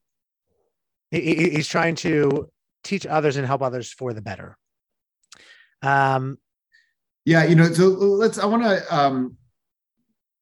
[1.12, 2.50] he, he's trying to
[2.84, 4.58] teach others and help others for the better.
[5.82, 6.38] Um,
[7.26, 8.38] yeah, you know, so let's.
[8.38, 9.38] I want to um,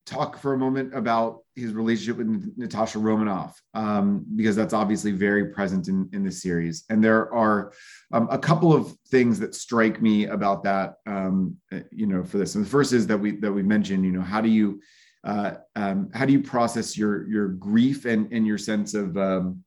[0.05, 5.47] talk for a moment about his relationship with Natasha Romanoff, um, because that's obviously very
[5.47, 6.85] present in, in the series.
[6.89, 7.73] And there are
[8.11, 11.57] um, a couple of things that strike me about that, um,
[11.91, 12.55] you know, for this.
[12.55, 14.81] And the first is that we that we mentioned, you know, how do you
[15.23, 19.63] uh, um, how do you process your your grief and and your sense of um,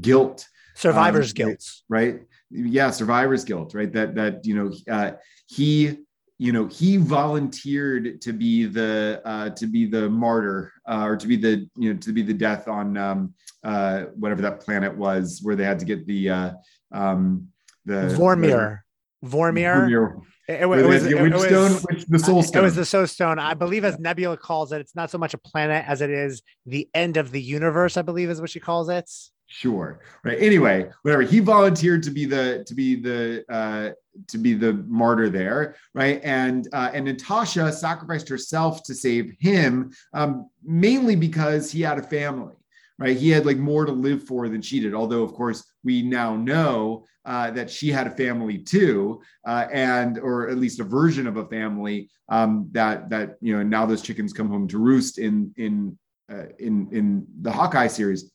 [0.00, 2.20] guilt, survivor's um, guilt, right?
[2.50, 3.92] Yeah, survivor's guilt, right?
[3.92, 5.12] That that you know uh,
[5.46, 5.98] he
[6.38, 11.26] you know he volunteered to be the uh, to be the martyr uh, or to
[11.26, 13.34] be the you know to be the death on um,
[13.64, 16.50] uh, whatever that planet was where they had to get the uh,
[16.92, 17.48] um,
[17.84, 18.80] the Vormir.
[19.22, 19.88] The, Vormir.
[19.88, 20.22] Vormir.
[20.48, 22.62] It, it, was, it, it, was, stone, which, the soul stone.
[22.62, 23.40] It was the soul stone.
[23.40, 26.40] I believe, as Nebula calls it, it's not so much a planet as it is
[26.66, 27.96] the end of the universe.
[27.96, 29.10] I believe is what she calls it
[29.46, 30.00] sure.
[30.24, 30.38] Right.
[30.40, 31.22] Anyway whatever.
[31.22, 33.90] He volunteered to be the to be the uh
[34.28, 35.76] to be the martyr there.
[35.94, 36.20] Right.
[36.24, 42.02] And uh and natasha sacrificed herself to save him um mainly because he had a
[42.02, 42.54] family.
[42.98, 43.16] Right.
[43.16, 44.94] He had like more to live for than she did.
[44.94, 50.18] Although of course we now know uh, that she had a family too uh, and
[50.18, 54.00] or at least a version of a family um, that that you know now those
[54.00, 55.98] chickens come home to roost in in
[56.32, 58.32] uh, in in the hawkeye series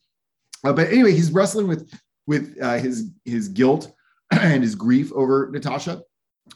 [0.63, 1.91] uh, but anyway, he's wrestling with
[2.27, 3.91] with uh, his his guilt
[4.31, 6.01] and his grief over Natasha.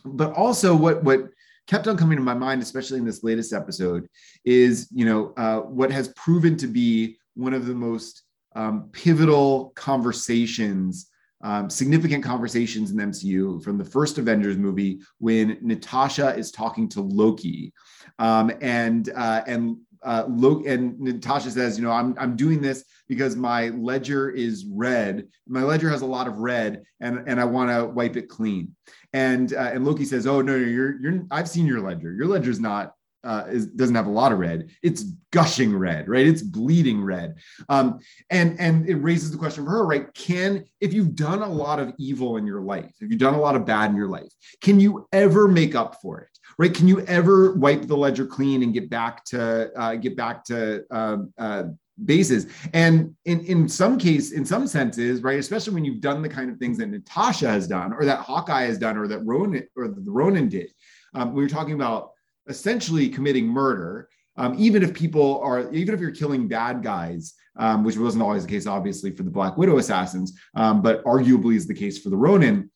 [0.04, 1.30] But also, what what
[1.68, 4.08] kept on coming to my mind, especially in this latest episode,
[4.44, 8.24] is you know uh, what has proven to be one of the most
[8.56, 11.10] um, pivotal conversations,
[11.44, 16.88] um, significant conversations in the MCU from the first Avengers movie when Natasha is talking
[16.90, 17.74] to Loki,
[18.20, 20.26] um, and uh, and uh,
[20.66, 25.28] and Natasha says, you know, I'm I'm doing this because my ledger is red.
[25.48, 28.76] My ledger has a lot of red, and and I want to wipe it clean.
[29.14, 32.14] And uh, and Loki says, oh no, no, you're you're I've seen your ledger.
[32.14, 32.94] Your ledger's not
[33.26, 34.70] uh, is, doesn't have a lot of red.
[34.84, 36.28] It's gushing red, right?
[36.28, 37.36] It's bleeding red.
[37.68, 40.14] Um, and and it raises the question for her, right?
[40.14, 43.40] Can if you've done a lot of evil in your life, if you've done a
[43.40, 46.30] lot of bad in your life, can you ever make up for it?
[46.58, 46.74] Right?
[46.74, 50.84] Can you ever wipe the ledger clean and get back to uh, get back to
[50.92, 51.64] um, uh,
[52.04, 52.48] bases?
[52.74, 56.50] And in in some case, in some senses, right, especially when you've done the kind
[56.50, 59.88] of things that Natasha has done, or that Hawkeye has done, or that Ronin or
[59.88, 60.72] the Ronin did,
[61.14, 62.12] um, we were talking about
[62.48, 64.10] essentially committing murder.
[64.38, 68.46] Um, even if people are, even if you're killing bad guys, um, which wasn't always
[68.46, 72.10] the case, obviously, for the Black Widow assassins, um, but arguably is the case for
[72.10, 72.70] the Ronin.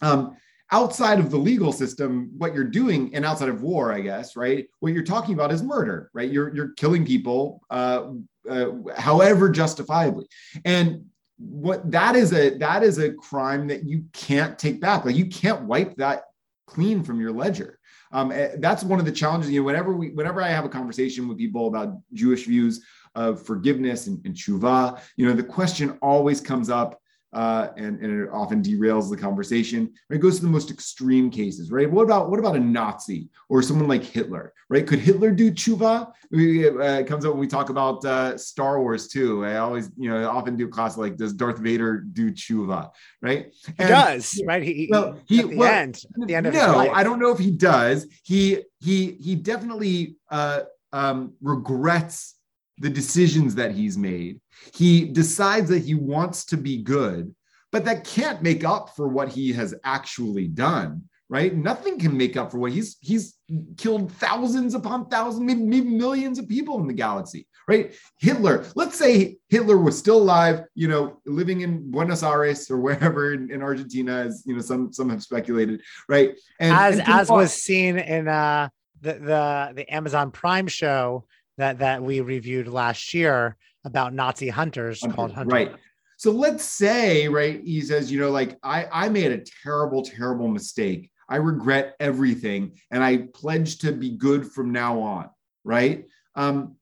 [0.00, 0.36] Um,
[0.70, 4.66] outside of the legal system, what you're doing, and outside of war, I guess, right?
[4.80, 6.30] What you're talking about is murder, right?
[6.30, 8.10] You're you're killing people, uh,
[8.48, 10.26] uh, however justifiably,
[10.64, 11.04] and
[11.38, 15.04] what that is a that is a crime that you can't take back.
[15.04, 16.24] Like you can't wipe that
[16.66, 17.78] clean from your ledger.
[18.12, 19.50] Um, eh, that's one of the challenges.
[19.50, 23.44] You know, whenever we, whenever I have a conversation with people about Jewish views of
[23.44, 27.00] forgiveness and, and tshuva, you know, the question always comes up
[27.32, 29.92] uh, and, and it often derails the conversation.
[30.10, 31.90] It goes to the most extreme cases, right?
[31.90, 34.86] What about what about a Nazi or someone like Hitler, right?
[34.86, 36.10] Could Hitler do tshuva?
[36.30, 39.44] We, uh, it comes up when we talk about uh, Star Wars too.
[39.44, 43.52] I always, you know, often do class like, does Darth Vader do tshuva, right?
[43.78, 44.62] And, he does, right?
[44.62, 47.30] He, well, he, at the well, end, at the end of no, I don't know
[47.30, 48.06] if he does.
[48.22, 50.62] He he he definitely uh,
[50.92, 52.37] um, regrets
[52.80, 54.40] the decisions that he's made.
[54.74, 57.34] He decides that he wants to be good,
[57.72, 61.02] but that can't make up for what he has actually done.
[61.30, 61.54] Right?
[61.54, 63.36] Nothing can make up for what he's he's
[63.76, 67.46] killed thousands upon thousands, maybe, maybe millions of people in the galaxy.
[67.66, 67.94] Right?
[68.18, 68.64] Hitler.
[68.74, 73.50] Let's say Hitler was still alive, you know, living in Buenos Aires or wherever in,
[73.50, 75.82] in Argentina, as you know, some some have speculated.
[76.08, 76.34] Right?
[76.60, 78.70] And as and as was seen in uh
[79.02, 81.26] the the the Amazon Prime show
[81.58, 85.54] that that we reviewed last year about Nazi hunters Hunter, called Hunter.
[85.54, 85.74] Right.
[86.16, 90.48] So let's say, right, he says, you know, like I, I made a terrible, terrible
[90.48, 91.10] mistake.
[91.28, 95.30] I regret everything and I pledge to be good from now on,
[95.62, 96.06] right?
[96.34, 96.76] Um,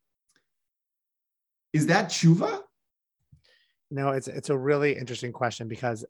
[1.73, 2.63] is that tshuva?
[3.91, 6.05] No, it's it's a really interesting question because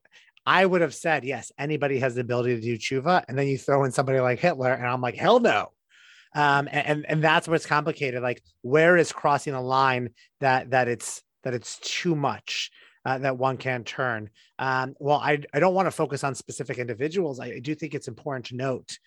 [0.46, 3.58] I would have said yes, anybody has the ability to do tshuva, and then you
[3.58, 5.72] throw in somebody like Hitler, and I'm like, hell no.
[6.36, 8.22] Um, and and that's what's complicated.
[8.22, 10.10] Like, where is crossing a line
[10.40, 12.70] that that it's that it's too much?
[13.06, 14.28] uh, that one can turn.
[14.58, 17.38] Um, well, I, I don't want to focus on specific individuals.
[17.38, 18.98] I, I do think it's important to note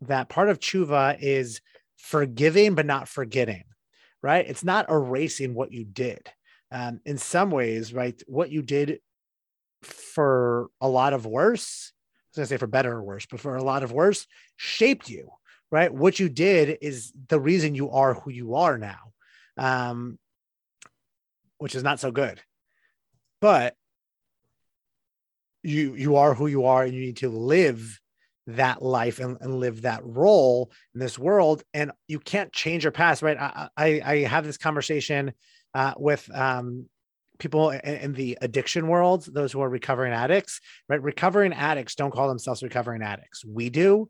[0.00, 1.60] that part of tshuva is
[1.96, 3.62] forgiving but not forgetting,
[4.22, 4.44] right?
[4.44, 6.28] It's not erasing what you did.
[6.72, 8.98] Um, in some ways, right, what you did
[9.82, 13.54] for a lot of worse, I was gonna say for better or worse, but for
[13.54, 14.26] a lot of worse,
[14.56, 15.30] shaped you,
[15.74, 15.92] right?
[15.92, 19.00] What you did is the reason you are who you are now,
[19.56, 20.20] um,
[21.58, 22.40] which is not so good.
[23.40, 23.74] But
[25.64, 28.00] you you are who you are and you need to live
[28.46, 31.64] that life and, and live that role in this world.
[31.74, 33.36] And you can't change your past right?
[33.36, 35.32] I i, I have this conversation
[35.74, 36.88] uh, with um,
[37.40, 41.02] people in, the addiction world those who are recovering addicts right?
[41.02, 43.44] Recovering addicts don't call themselves recovering addicts.
[43.44, 44.08] We do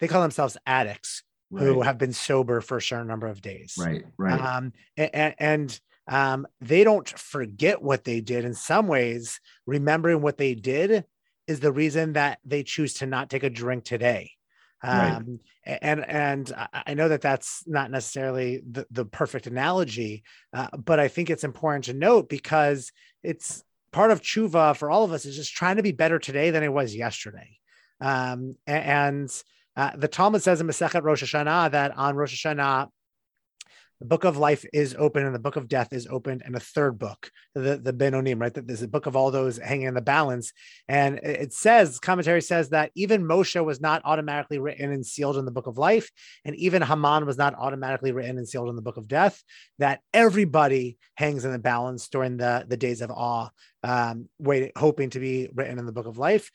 [0.00, 1.64] they call themselves addicts right.
[1.64, 5.80] who have been sober for a certain number of days right right um, and, and
[6.08, 8.44] um, they don't forget what they did.
[8.44, 11.04] In some ways, remembering what they did
[11.46, 14.32] is the reason that they choose to not take a drink today.
[14.82, 15.78] Um, right.
[15.82, 20.22] and and I know that that's not necessarily the, the perfect analogy,
[20.52, 22.92] uh, but I think it's important to note because
[23.22, 26.50] it's part of tshuva for all of us is just trying to be better today
[26.50, 27.58] than it was yesterday.
[28.00, 29.30] Um, and
[29.76, 32.88] uh, the Talmud says in Masechet Rosh Hashanah that on Rosh Hashanah
[34.00, 36.60] the book of life is open and the book of death is opened and a
[36.60, 38.52] third book the the benonim right?
[38.54, 40.52] There's a book of all those hanging in the balance.
[40.88, 45.46] And it says commentary says that even moshe was not automatically written and sealed in
[45.46, 46.10] the book of life.
[46.44, 49.42] And even haman was not automatically written and sealed in the book of death.
[49.78, 53.48] That everybody hangs in the balance during the the days of awe
[53.82, 56.50] um waiting hoping to be written in the book of life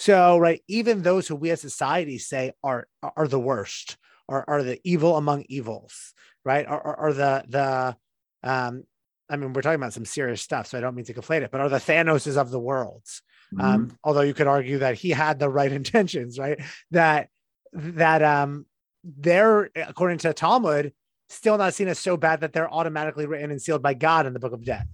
[0.00, 3.96] so right even those who we as society say are are the worst
[4.28, 6.66] are, are the evil among evils right?
[6.66, 7.96] Are, are, are the the
[8.48, 8.84] um,
[9.28, 11.50] I mean, we're talking about some serious stuff, so I don't mean to conflate it,
[11.50, 13.22] but are the Thanoses of the worlds.
[13.54, 13.64] Mm-hmm.
[13.64, 16.60] Um, although you could argue that he had the right intentions, right?
[16.90, 17.28] That
[17.72, 18.66] that um
[19.04, 20.92] they're according to Talmud
[21.28, 24.32] still not seen as so bad that they're automatically written and sealed by God in
[24.32, 24.86] the book of death.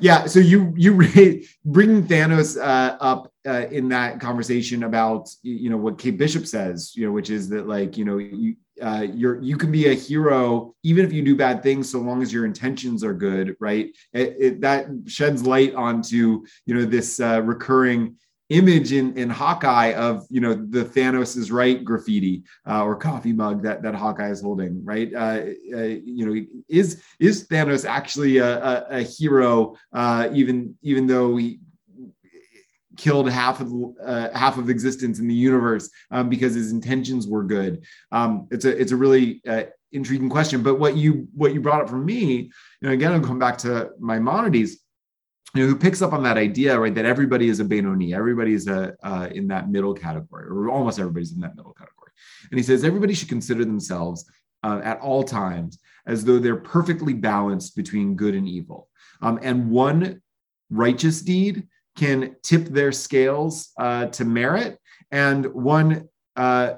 [0.00, 0.92] Yeah, so you you
[1.64, 6.92] bring Thanos uh, up uh, in that conversation about you know what Kate Bishop says,
[6.94, 9.94] you know, which is that like you know you uh, you're you can be a
[9.94, 13.90] hero even if you do bad things so long as your intentions are good, right?
[14.12, 18.16] It, it, that sheds light onto you know this uh, recurring
[18.50, 23.32] image in, in Hawkeye of you know the Thanos is right graffiti uh, or coffee
[23.32, 25.12] mug that that Hawkeye is holding, right?
[25.14, 25.42] Uh,
[25.74, 31.36] uh, you know, is is Thanos actually a, a, a hero, uh, even even though
[31.36, 31.60] he
[32.96, 33.72] killed half of
[34.04, 37.84] uh, half of existence in the universe um, because his intentions were good?
[38.12, 40.62] Um, it's a it's a really uh, intriguing question.
[40.62, 43.58] But what you what you brought up for me, you know, again, I'll come back
[43.58, 44.78] to Maimonides
[45.54, 46.94] you know, who picks up on that idea, right?
[46.94, 50.98] That everybody is a Benoni, everybody is a uh, in that middle category, or almost
[50.98, 52.12] everybody's in that middle category.
[52.50, 54.30] And he says everybody should consider themselves
[54.62, 58.88] uh, at all times as though they're perfectly balanced between good and evil.
[59.22, 60.22] Um, and one
[60.70, 64.78] righteous deed can tip their scales uh, to merit,
[65.10, 66.74] and one uh,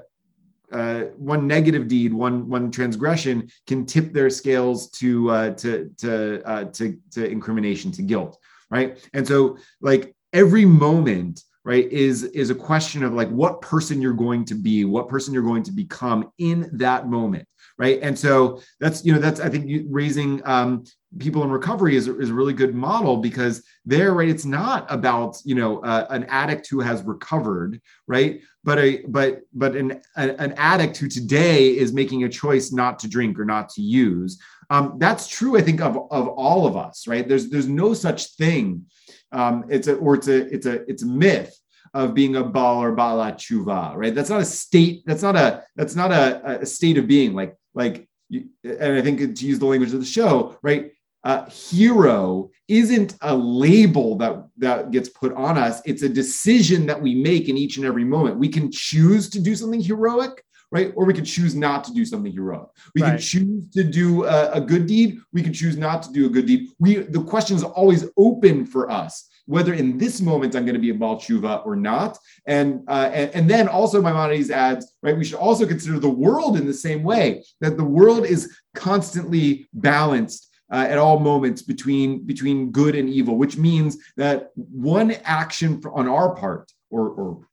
[0.73, 6.43] uh, one negative deed, one one transgression can tip their scales to uh, to to
[6.45, 8.39] uh, to to incrimination, to guilt
[8.71, 8.99] right?
[9.13, 14.13] And so, like every moment right is is a question of like what person you're
[14.13, 17.47] going to be what person you're going to become in that moment
[17.79, 20.85] right and so that's you know that's i think raising um,
[21.19, 25.37] people in recovery is, is a really good model because there right it's not about
[25.45, 30.55] you know uh, an addict who has recovered right but a but but an an
[30.57, 34.41] addict who today is making a choice not to drink or not to use
[34.71, 38.35] um, that's true i think of of all of us right there's there's no such
[38.37, 38.85] thing
[39.33, 41.57] um, it's a or it's a it's a it's a myth
[41.95, 44.15] of being a bal or bala chuva, right?
[44.15, 45.03] That's not a state.
[45.07, 47.35] That's not a that's not a, a state of being.
[47.35, 50.93] Like like, and I think to use the language of the show, right?
[51.23, 55.83] Uh, hero isn't a label that that gets put on us.
[55.85, 58.39] It's a decision that we make in each and every moment.
[58.39, 60.93] We can choose to do something heroic, right?
[60.97, 62.69] Or we could choose not to do something heroic.
[62.95, 63.11] We right.
[63.11, 65.19] can choose to do a, a, good deed.
[65.33, 66.69] We can choose not to do a good deed.
[66.79, 70.81] We the question is always open for us whether in this moment I'm going to
[70.81, 72.17] be a Baal Tshuva or not.
[72.47, 76.57] And, uh, and, and then also Maimonides adds, right, we should also consider the world
[76.57, 82.25] in the same way, that the world is constantly balanced uh, at all moments between
[82.25, 87.47] between good and evil, which means that one action on our part or or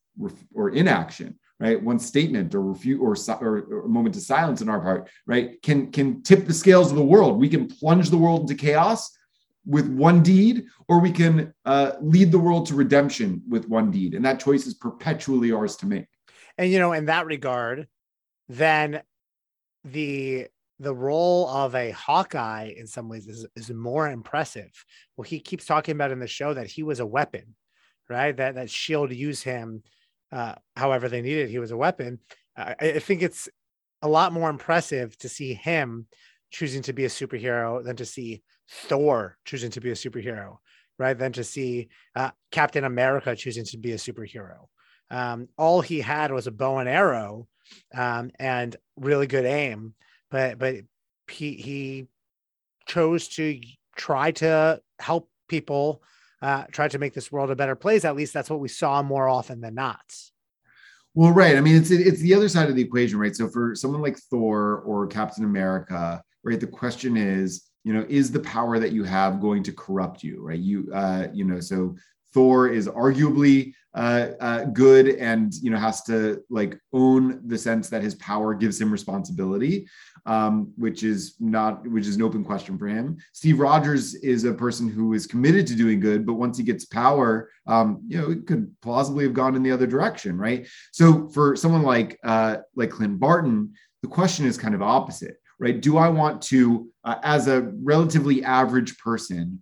[0.53, 4.69] or inaction, right, one statement or refute or, or, or a moment of silence on
[4.69, 7.39] our part, right, can can tip the scales of the world.
[7.39, 9.17] We can plunge the world into chaos,
[9.67, 14.13] with one deed, or we can uh, lead the world to redemption with one deed.
[14.13, 16.05] And that choice is perpetually ours to make.
[16.57, 17.87] And, you know, in that regard,
[18.47, 19.01] then
[19.83, 20.47] the
[20.79, 24.71] the role of a Hawkeye in some ways is, is more impressive.
[25.15, 27.55] Well, he keeps talking about in the show that he was a weapon,
[28.09, 28.35] right?
[28.37, 29.83] That that Shield used him
[30.31, 31.49] uh, however they needed.
[31.49, 32.19] He was a weapon.
[32.55, 33.47] I, think it's
[34.01, 36.07] a lot more impressive to see him
[36.49, 40.57] choosing to be a superhero than to see Thor choosing to be a superhero,
[40.97, 41.17] right?
[41.17, 44.67] Than to see uh, Captain America choosing to be a superhero.
[45.11, 47.47] Um, all he had was a bow and arrow
[47.95, 49.93] um, and really good aim,
[50.31, 50.75] but but
[51.29, 52.07] he he
[52.87, 53.59] chose to
[53.95, 56.01] try to help people,
[56.41, 58.05] uh, try to make this world a better place.
[58.05, 60.15] At least that's what we saw more often than not.
[61.13, 61.57] Well, right.
[61.57, 63.35] I mean, it's it's the other side of the equation, right?
[63.35, 68.31] So for someone like Thor or Captain America, right, the question is, you know is
[68.31, 71.95] the power that you have going to corrupt you right you uh you know so
[72.33, 77.87] thor is arguably uh, uh good and you know has to like own the sense
[77.87, 79.87] that his power gives him responsibility
[80.27, 84.53] um which is not which is an open question for him steve rogers is a
[84.53, 88.29] person who is committed to doing good but once he gets power um you know
[88.29, 92.57] it could plausibly have gone in the other direction right so for someone like uh
[92.75, 93.73] like clint barton
[94.03, 95.79] the question is kind of opposite right?
[95.81, 99.61] Do I want to, uh, as a relatively average person,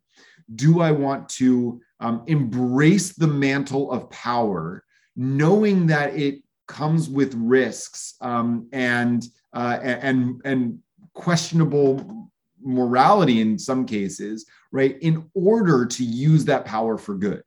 [0.54, 4.84] do I want to um, embrace the mantle of power,
[5.16, 10.80] knowing that it comes with risks um, and uh, and and
[11.14, 14.98] questionable morality in some cases, right?
[15.02, 17.44] In order to use that power for good,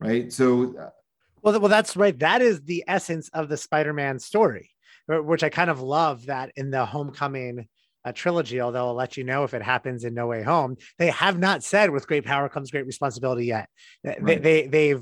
[0.00, 0.32] right?
[0.32, 0.90] So, uh,
[1.42, 2.18] well, well, that's right.
[2.18, 4.70] That is the essence of the Spider-Man story,
[5.08, 6.26] which I kind of love.
[6.26, 7.68] That in the Homecoming
[8.06, 10.76] a trilogy, although I'll let you know if it happens in No Way Home.
[10.96, 13.68] They have not said with great power comes great responsibility yet.
[14.04, 14.40] Right.
[14.40, 14.94] They, they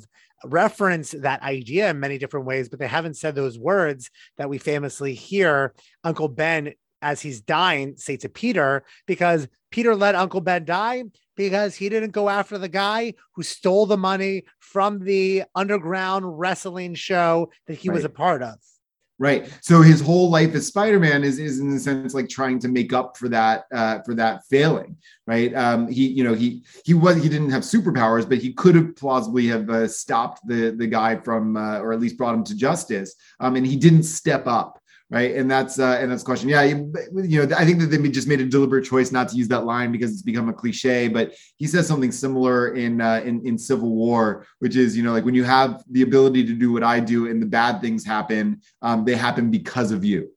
[0.47, 4.59] they've that idea in many different ways, but they haven't said those words that we
[4.59, 6.73] famously hear Uncle Ben
[7.03, 11.05] as he's dying say to Peter, because Peter let Uncle Ben die
[11.37, 16.95] because he didn't go after the guy who stole the money from the underground wrestling
[16.95, 17.95] show that he right.
[17.97, 18.55] was a part of.
[19.17, 19.49] Right.
[19.61, 22.93] So his whole life as Spider-Man is, is in a sense like trying to make
[22.93, 24.97] up for that uh, for that failing.
[25.25, 25.55] Right.
[25.55, 28.97] Um, he, you know, he he was he didn't have superpowers, but he could have
[28.97, 32.57] plausibly have uh, stopped the the guy from uh, or at least brought him to
[32.57, 33.15] justice.
[33.39, 35.35] Um, and he didn't step up right?
[35.37, 36.49] And that's uh, and that's the question.
[36.49, 39.37] Yeah, you, you know, I think that they just made a deliberate choice not to
[39.37, 41.09] use that line because it's become a cliche.
[41.09, 45.13] But he says something similar in uh, in in Civil War, which is you know
[45.13, 48.05] like when you have the ability to do what I do and the bad things
[48.05, 50.31] happen, um, they happen because of you.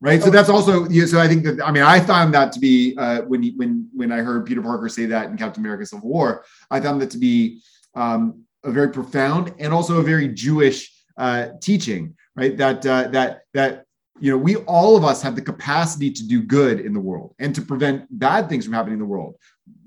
[0.00, 1.18] Right, so that's also yeah, so.
[1.18, 4.12] I think that I mean I found that to be uh, when he, when when
[4.12, 7.18] I heard Peter Parker say that in Captain America: Civil War, I found that to
[7.18, 7.60] be
[7.96, 12.56] um, a very profound and also a very Jewish uh, teaching, right?
[12.56, 13.84] That uh, that that
[14.20, 17.34] you know we all of us have the capacity to do good in the world
[17.38, 19.34] and to prevent bad things from happening in the world.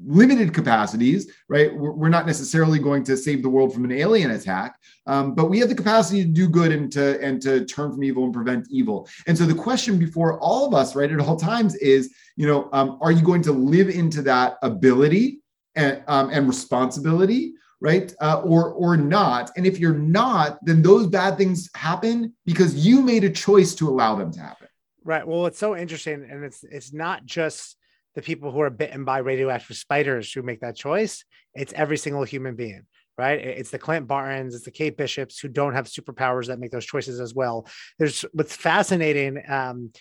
[0.03, 1.73] Limited capacities, right?
[1.75, 4.75] We're, not necessarily going to save the world from an alien attack,
[5.07, 8.03] um, but we have the capacity to do good and to and to turn from
[8.03, 9.07] evil and prevent evil.
[9.27, 12.69] And so the question before all of us, right, at all times is, you know,
[12.73, 15.37] um, are you going to live into that ability?
[15.75, 21.07] and, um, and responsibility right uh, or or not and if you're not then those
[21.07, 24.67] bad things happen because you made a choice to allow them to happen
[25.03, 27.75] right well it's so interesting and it's it's not just
[28.15, 31.25] the people who are bitten by radioactive spiders who make that choice
[31.55, 32.85] it's every single human being
[33.17, 33.39] right?
[33.39, 36.85] It's the Clint Bartons, it's the Kate Bishops who don't have superpowers that make those
[36.85, 37.67] choices as well.
[37.99, 39.91] There's what's fascinating um,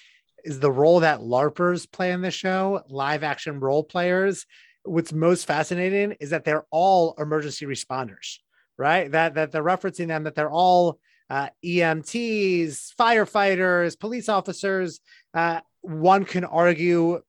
[0.44, 4.46] is the role that LARPers play in the show, live action role players.
[4.84, 8.38] What's most fascinating is that they're all emergency responders,
[8.78, 9.10] right?
[9.10, 15.00] That that they're referencing them that they're all uh, EMTs, firefighters, police officers.
[15.32, 17.20] Uh, one can argue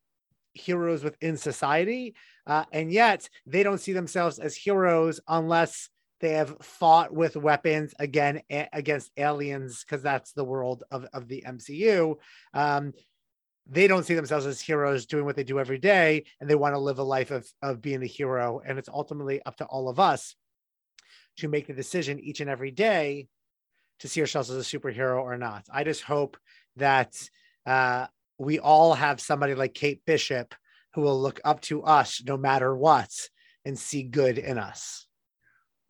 [0.53, 2.15] heroes within society,
[2.47, 5.89] uh, and yet they don't see themselves as heroes unless
[6.21, 11.27] they have fought with weapons again a- against aliens because that's the world of, of
[11.27, 12.15] the MCU.
[12.53, 12.93] Um,
[13.71, 16.75] they don't see themselves as heroes doing what they do every day, and they want
[16.75, 18.61] to live a life of, of being a hero.
[18.65, 20.35] And it's ultimately up to all of us
[21.37, 23.29] to make the decision each and every day
[23.99, 25.65] to see ourselves as a superhero or not.
[25.71, 26.35] I just hope
[26.75, 27.15] that
[27.65, 28.07] uh,
[28.37, 30.53] we all have somebody like Kate Bishop
[30.93, 33.09] who will look up to us no matter what
[33.63, 35.07] and see good in us.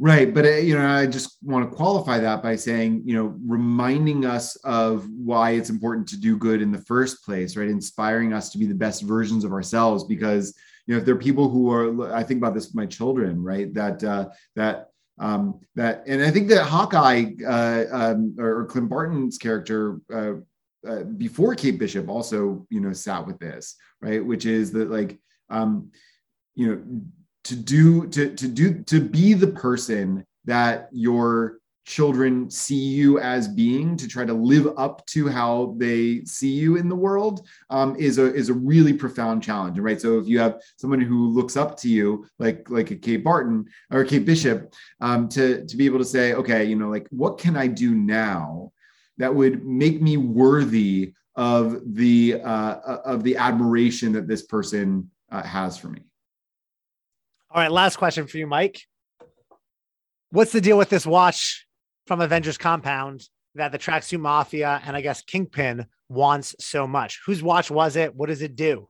[0.04, 0.34] Right.
[0.34, 4.26] But, uh, you know, I just want to qualify that by saying, you know, reminding
[4.26, 7.68] us of why it's important to do good in the first place, right?
[7.68, 10.04] Inspiring us to be the best versions of ourselves.
[10.06, 12.88] Because, you know, if there are people who are, I think about this with my
[12.88, 13.72] children, right?
[13.76, 14.88] That, uh, that,
[15.20, 20.34] um, that, and I think that Hawkeye uh, um, or, or Clint Barton's character uh,
[20.84, 24.26] uh, before Kate Bishop also, you know, sat with this, right?
[24.26, 25.20] Which is that like,
[25.52, 25.92] um,
[26.56, 27.02] you know,
[27.44, 33.48] to do to to do to be the person that your children see you as
[33.48, 37.96] being to try to live up to how they see you in the world um,
[37.96, 41.58] is a is a really profound challenge right so if you have someone who looks
[41.58, 45.86] up to you like like a kate barton or kate bishop um, to to be
[45.86, 48.72] able to say okay you know like what can i do now
[49.18, 52.76] that would make me worthy of the uh,
[53.06, 56.02] of the admiration that this person uh, has for me.
[57.54, 58.80] All right, last question for you, Mike.
[60.30, 61.68] What's the deal with this watch
[62.08, 67.20] from Avengers Compound that the Tracksuit Mafia and I guess Kingpin wants so much?
[67.26, 68.16] Whose watch was it?
[68.16, 68.88] What does it do?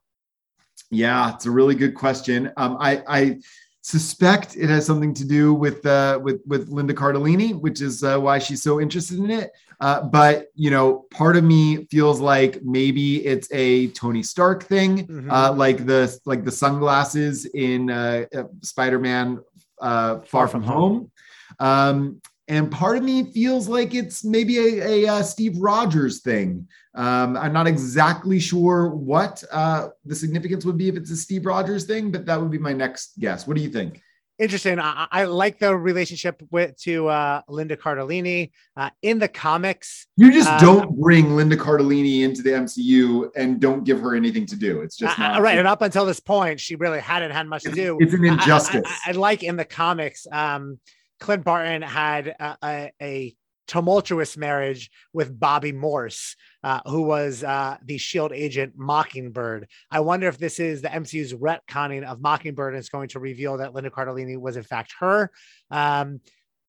[0.91, 2.51] Yeah, it's a really good question.
[2.55, 3.39] Um, I, I
[3.81, 8.19] suspect it has something to do with uh, with with Linda Cardellini, which is uh,
[8.19, 9.49] why she's so interested in it.
[9.81, 15.07] Uh, but you know, part of me feels like maybe it's a Tony Stark thing,
[15.07, 15.31] mm-hmm.
[15.31, 19.39] uh, like the like the sunglasses in uh, uh Spider-Man
[19.81, 20.93] uh, Far, Far, From, Home.
[20.93, 21.11] home.
[21.59, 26.67] Um, and part of me feels like it's maybe a, a, a Steve Rogers thing.
[26.93, 31.85] Um, I'm not exactly sure what the significance would be if it's a Steve Rogers
[31.85, 33.47] thing, but that would be my next guess.
[33.47, 34.03] What do you think?
[34.41, 34.79] Interesting.
[34.79, 40.07] I, I, like the relationship with to uh, Linda Cardellini uh, in the comics.
[40.17, 44.45] You just um, don't bring Linda Cardellini into the MCU and don't give her anything
[44.47, 44.81] to do.
[44.81, 45.57] It's just not, right.
[45.57, 47.97] And up until this point, she really hadn't had much to do.
[48.01, 48.83] It's an injustice.
[49.05, 50.25] I, I like in the comics.
[50.31, 50.79] Um,
[51.19, 53.35] Clint Barton had a, a, a
[53.71, 59.65] tumultuous marriage with Bobbi Morse, uh, who was uh, the Shield agent Mockingbird.
[59.89, 63.57] I wonder if this is the MCU's retconning of Mockingbird and it's going to reveal
[63.57, 65.31] that Linda Cardellini was in fact her.
[65.69, 66.19] Um,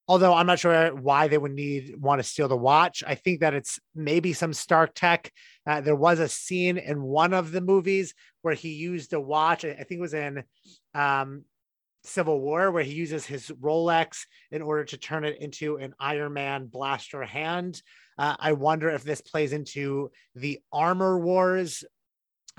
[0.07, 3.03] although I'm not sure why they would need want to steal the watch.
[3.05, 5.33] I think that it's maybe some Stark tech.
[5.67, 9.65] Uh, there was a scene in one of the movies where he used a watch.
[9.65, 10.45] I think it was in
[10.95, 11.47] um,
[12.05, 16.33] Civil War, where he uses his Rolex in order to turn it into an Iron
[16.33, 17.81] Man blaster hand.
[18.19, 21.85] Uh, I wonder if this plays into the Armor Wars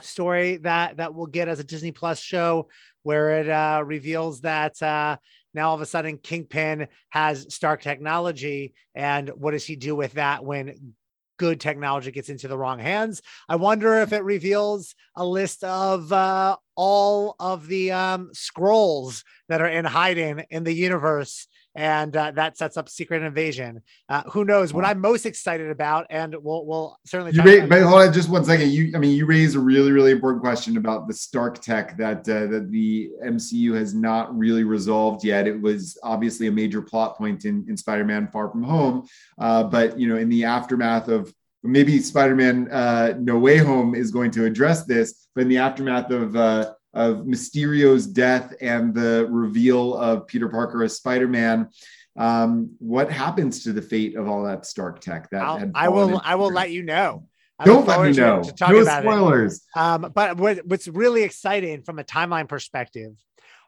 [0.01, 2.69] story that that we'll get as a Disney Plus show,
[3.03, 5.17] where it uh, reveals that uh,
[5.53, 10.13] now all of a sudden Kingpin has Stark technology, and what does he do with
[10.13, 10.93] that when
[11.37, 13.21] good technology gets into the wrong hands.
[13.49, 19.61] I wonder if it reveals a list of uh, all of the um, Skrulls that
[19.61, 21.47] are in hiding in the universe.
[21.75, 23.81] And uh, that sets up Secret Invasion.
[24.07, 24.73] Uh, who knows?
[24.73, 27.33] What I'm most excited about, and we'll we'll certainly.
[27.33, 28.71] You raise, but hold on, just one second.
[28.71, 32.19] You, I mean, you raised a really really important question about the Stark tech that
[32.29, 35.47] uh, that the MCU has not really resolved yet.
[35.47, 39.07] It was obviously a major plot point in in Spider-Man: Far From Home,
[39.39, 44.11] uh, but you know, in the aftermath of maybe Spider-Man uh, No Way Home is
[44.11, 49.27] going to address this, but in the aftermath of uh, of Mysterio's death and the
[49.29, 51.69] reveal of Peter Parker as Spider-Man,
[52.15, 55.29] um, what happens to the fate of all that Stark tech?
[55.31, 57.27] That I will I will let you know.
[57.57, 58.43] I Don't let me know.
[58.43, 59.61] To, talk no spoilers.
[59.75, 63.13] Um, but what, what's really exciting from a timeline perspective,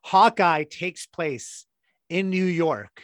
[0.03, 1.65] Hawkeye takes place
[2.09, 3.03] in New York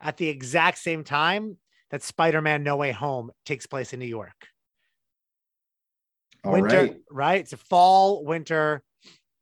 [0.00, 1.58] at the exact same time
[1.90, 4.48] that Spider-Man No Way Home takes place in New York.
[6.44, 6.96] All winter, right.
[7.10, 7.40] right?
[7.40, 8.82] It's a fall, winter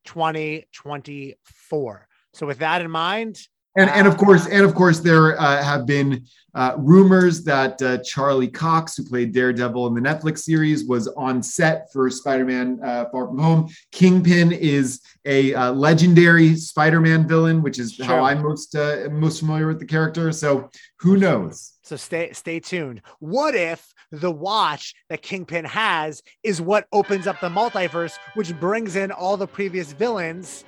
[0.05, 2.09] 2024.
[2.33, 3.41] So with that in mind,
[3.77, 7.99] And, and of course, and of course, there uh, have been uh, rumors that uh,
[7.99, 13.05] Charlie Cox, who played Daredevil in the Netflix series, was on set for Spider-Man: uh,
[13.13, 13.69] Far From Home.
[13.93, 18.07] Kingpin is a uh, legendary Spider-Man villain, which is Sure.
[18.07, 20.33] how I'm most uh, most familiar with the character.
[20.33, 20.69] So
[20.99, 21.75] who knows?
[21.85, 23.03] So stay stay tuned.
[23.21, 28.97] What if the watch that Kingpin has is what opens up the multiverse, which brings
[28.97, 30.65] in all the previous villains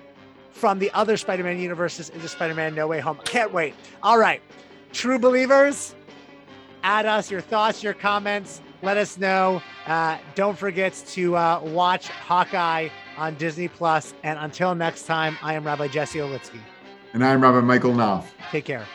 [0.53, 3.19] from the other Spider-Man universes into Spider-Man No Way Home?
[3.25, 3.75] Can't wait.
[4.03, 4.41] All right.
[4.93, 5.95] True believers,
[6.83, 8.61] add us your thoughts, your comments.
[8.83, 9.63] Let us know.
[9.87, 14.13] Uh, don't forget to uh, watch Hawkeye on Disney Plus.
[14.23, 16.61] And until next time, I am Rabbi Jesse Olitsky.
[17.15, 18.27] And I'm Rabbi Michael Knopf.
[18.51, 18.87] Take care.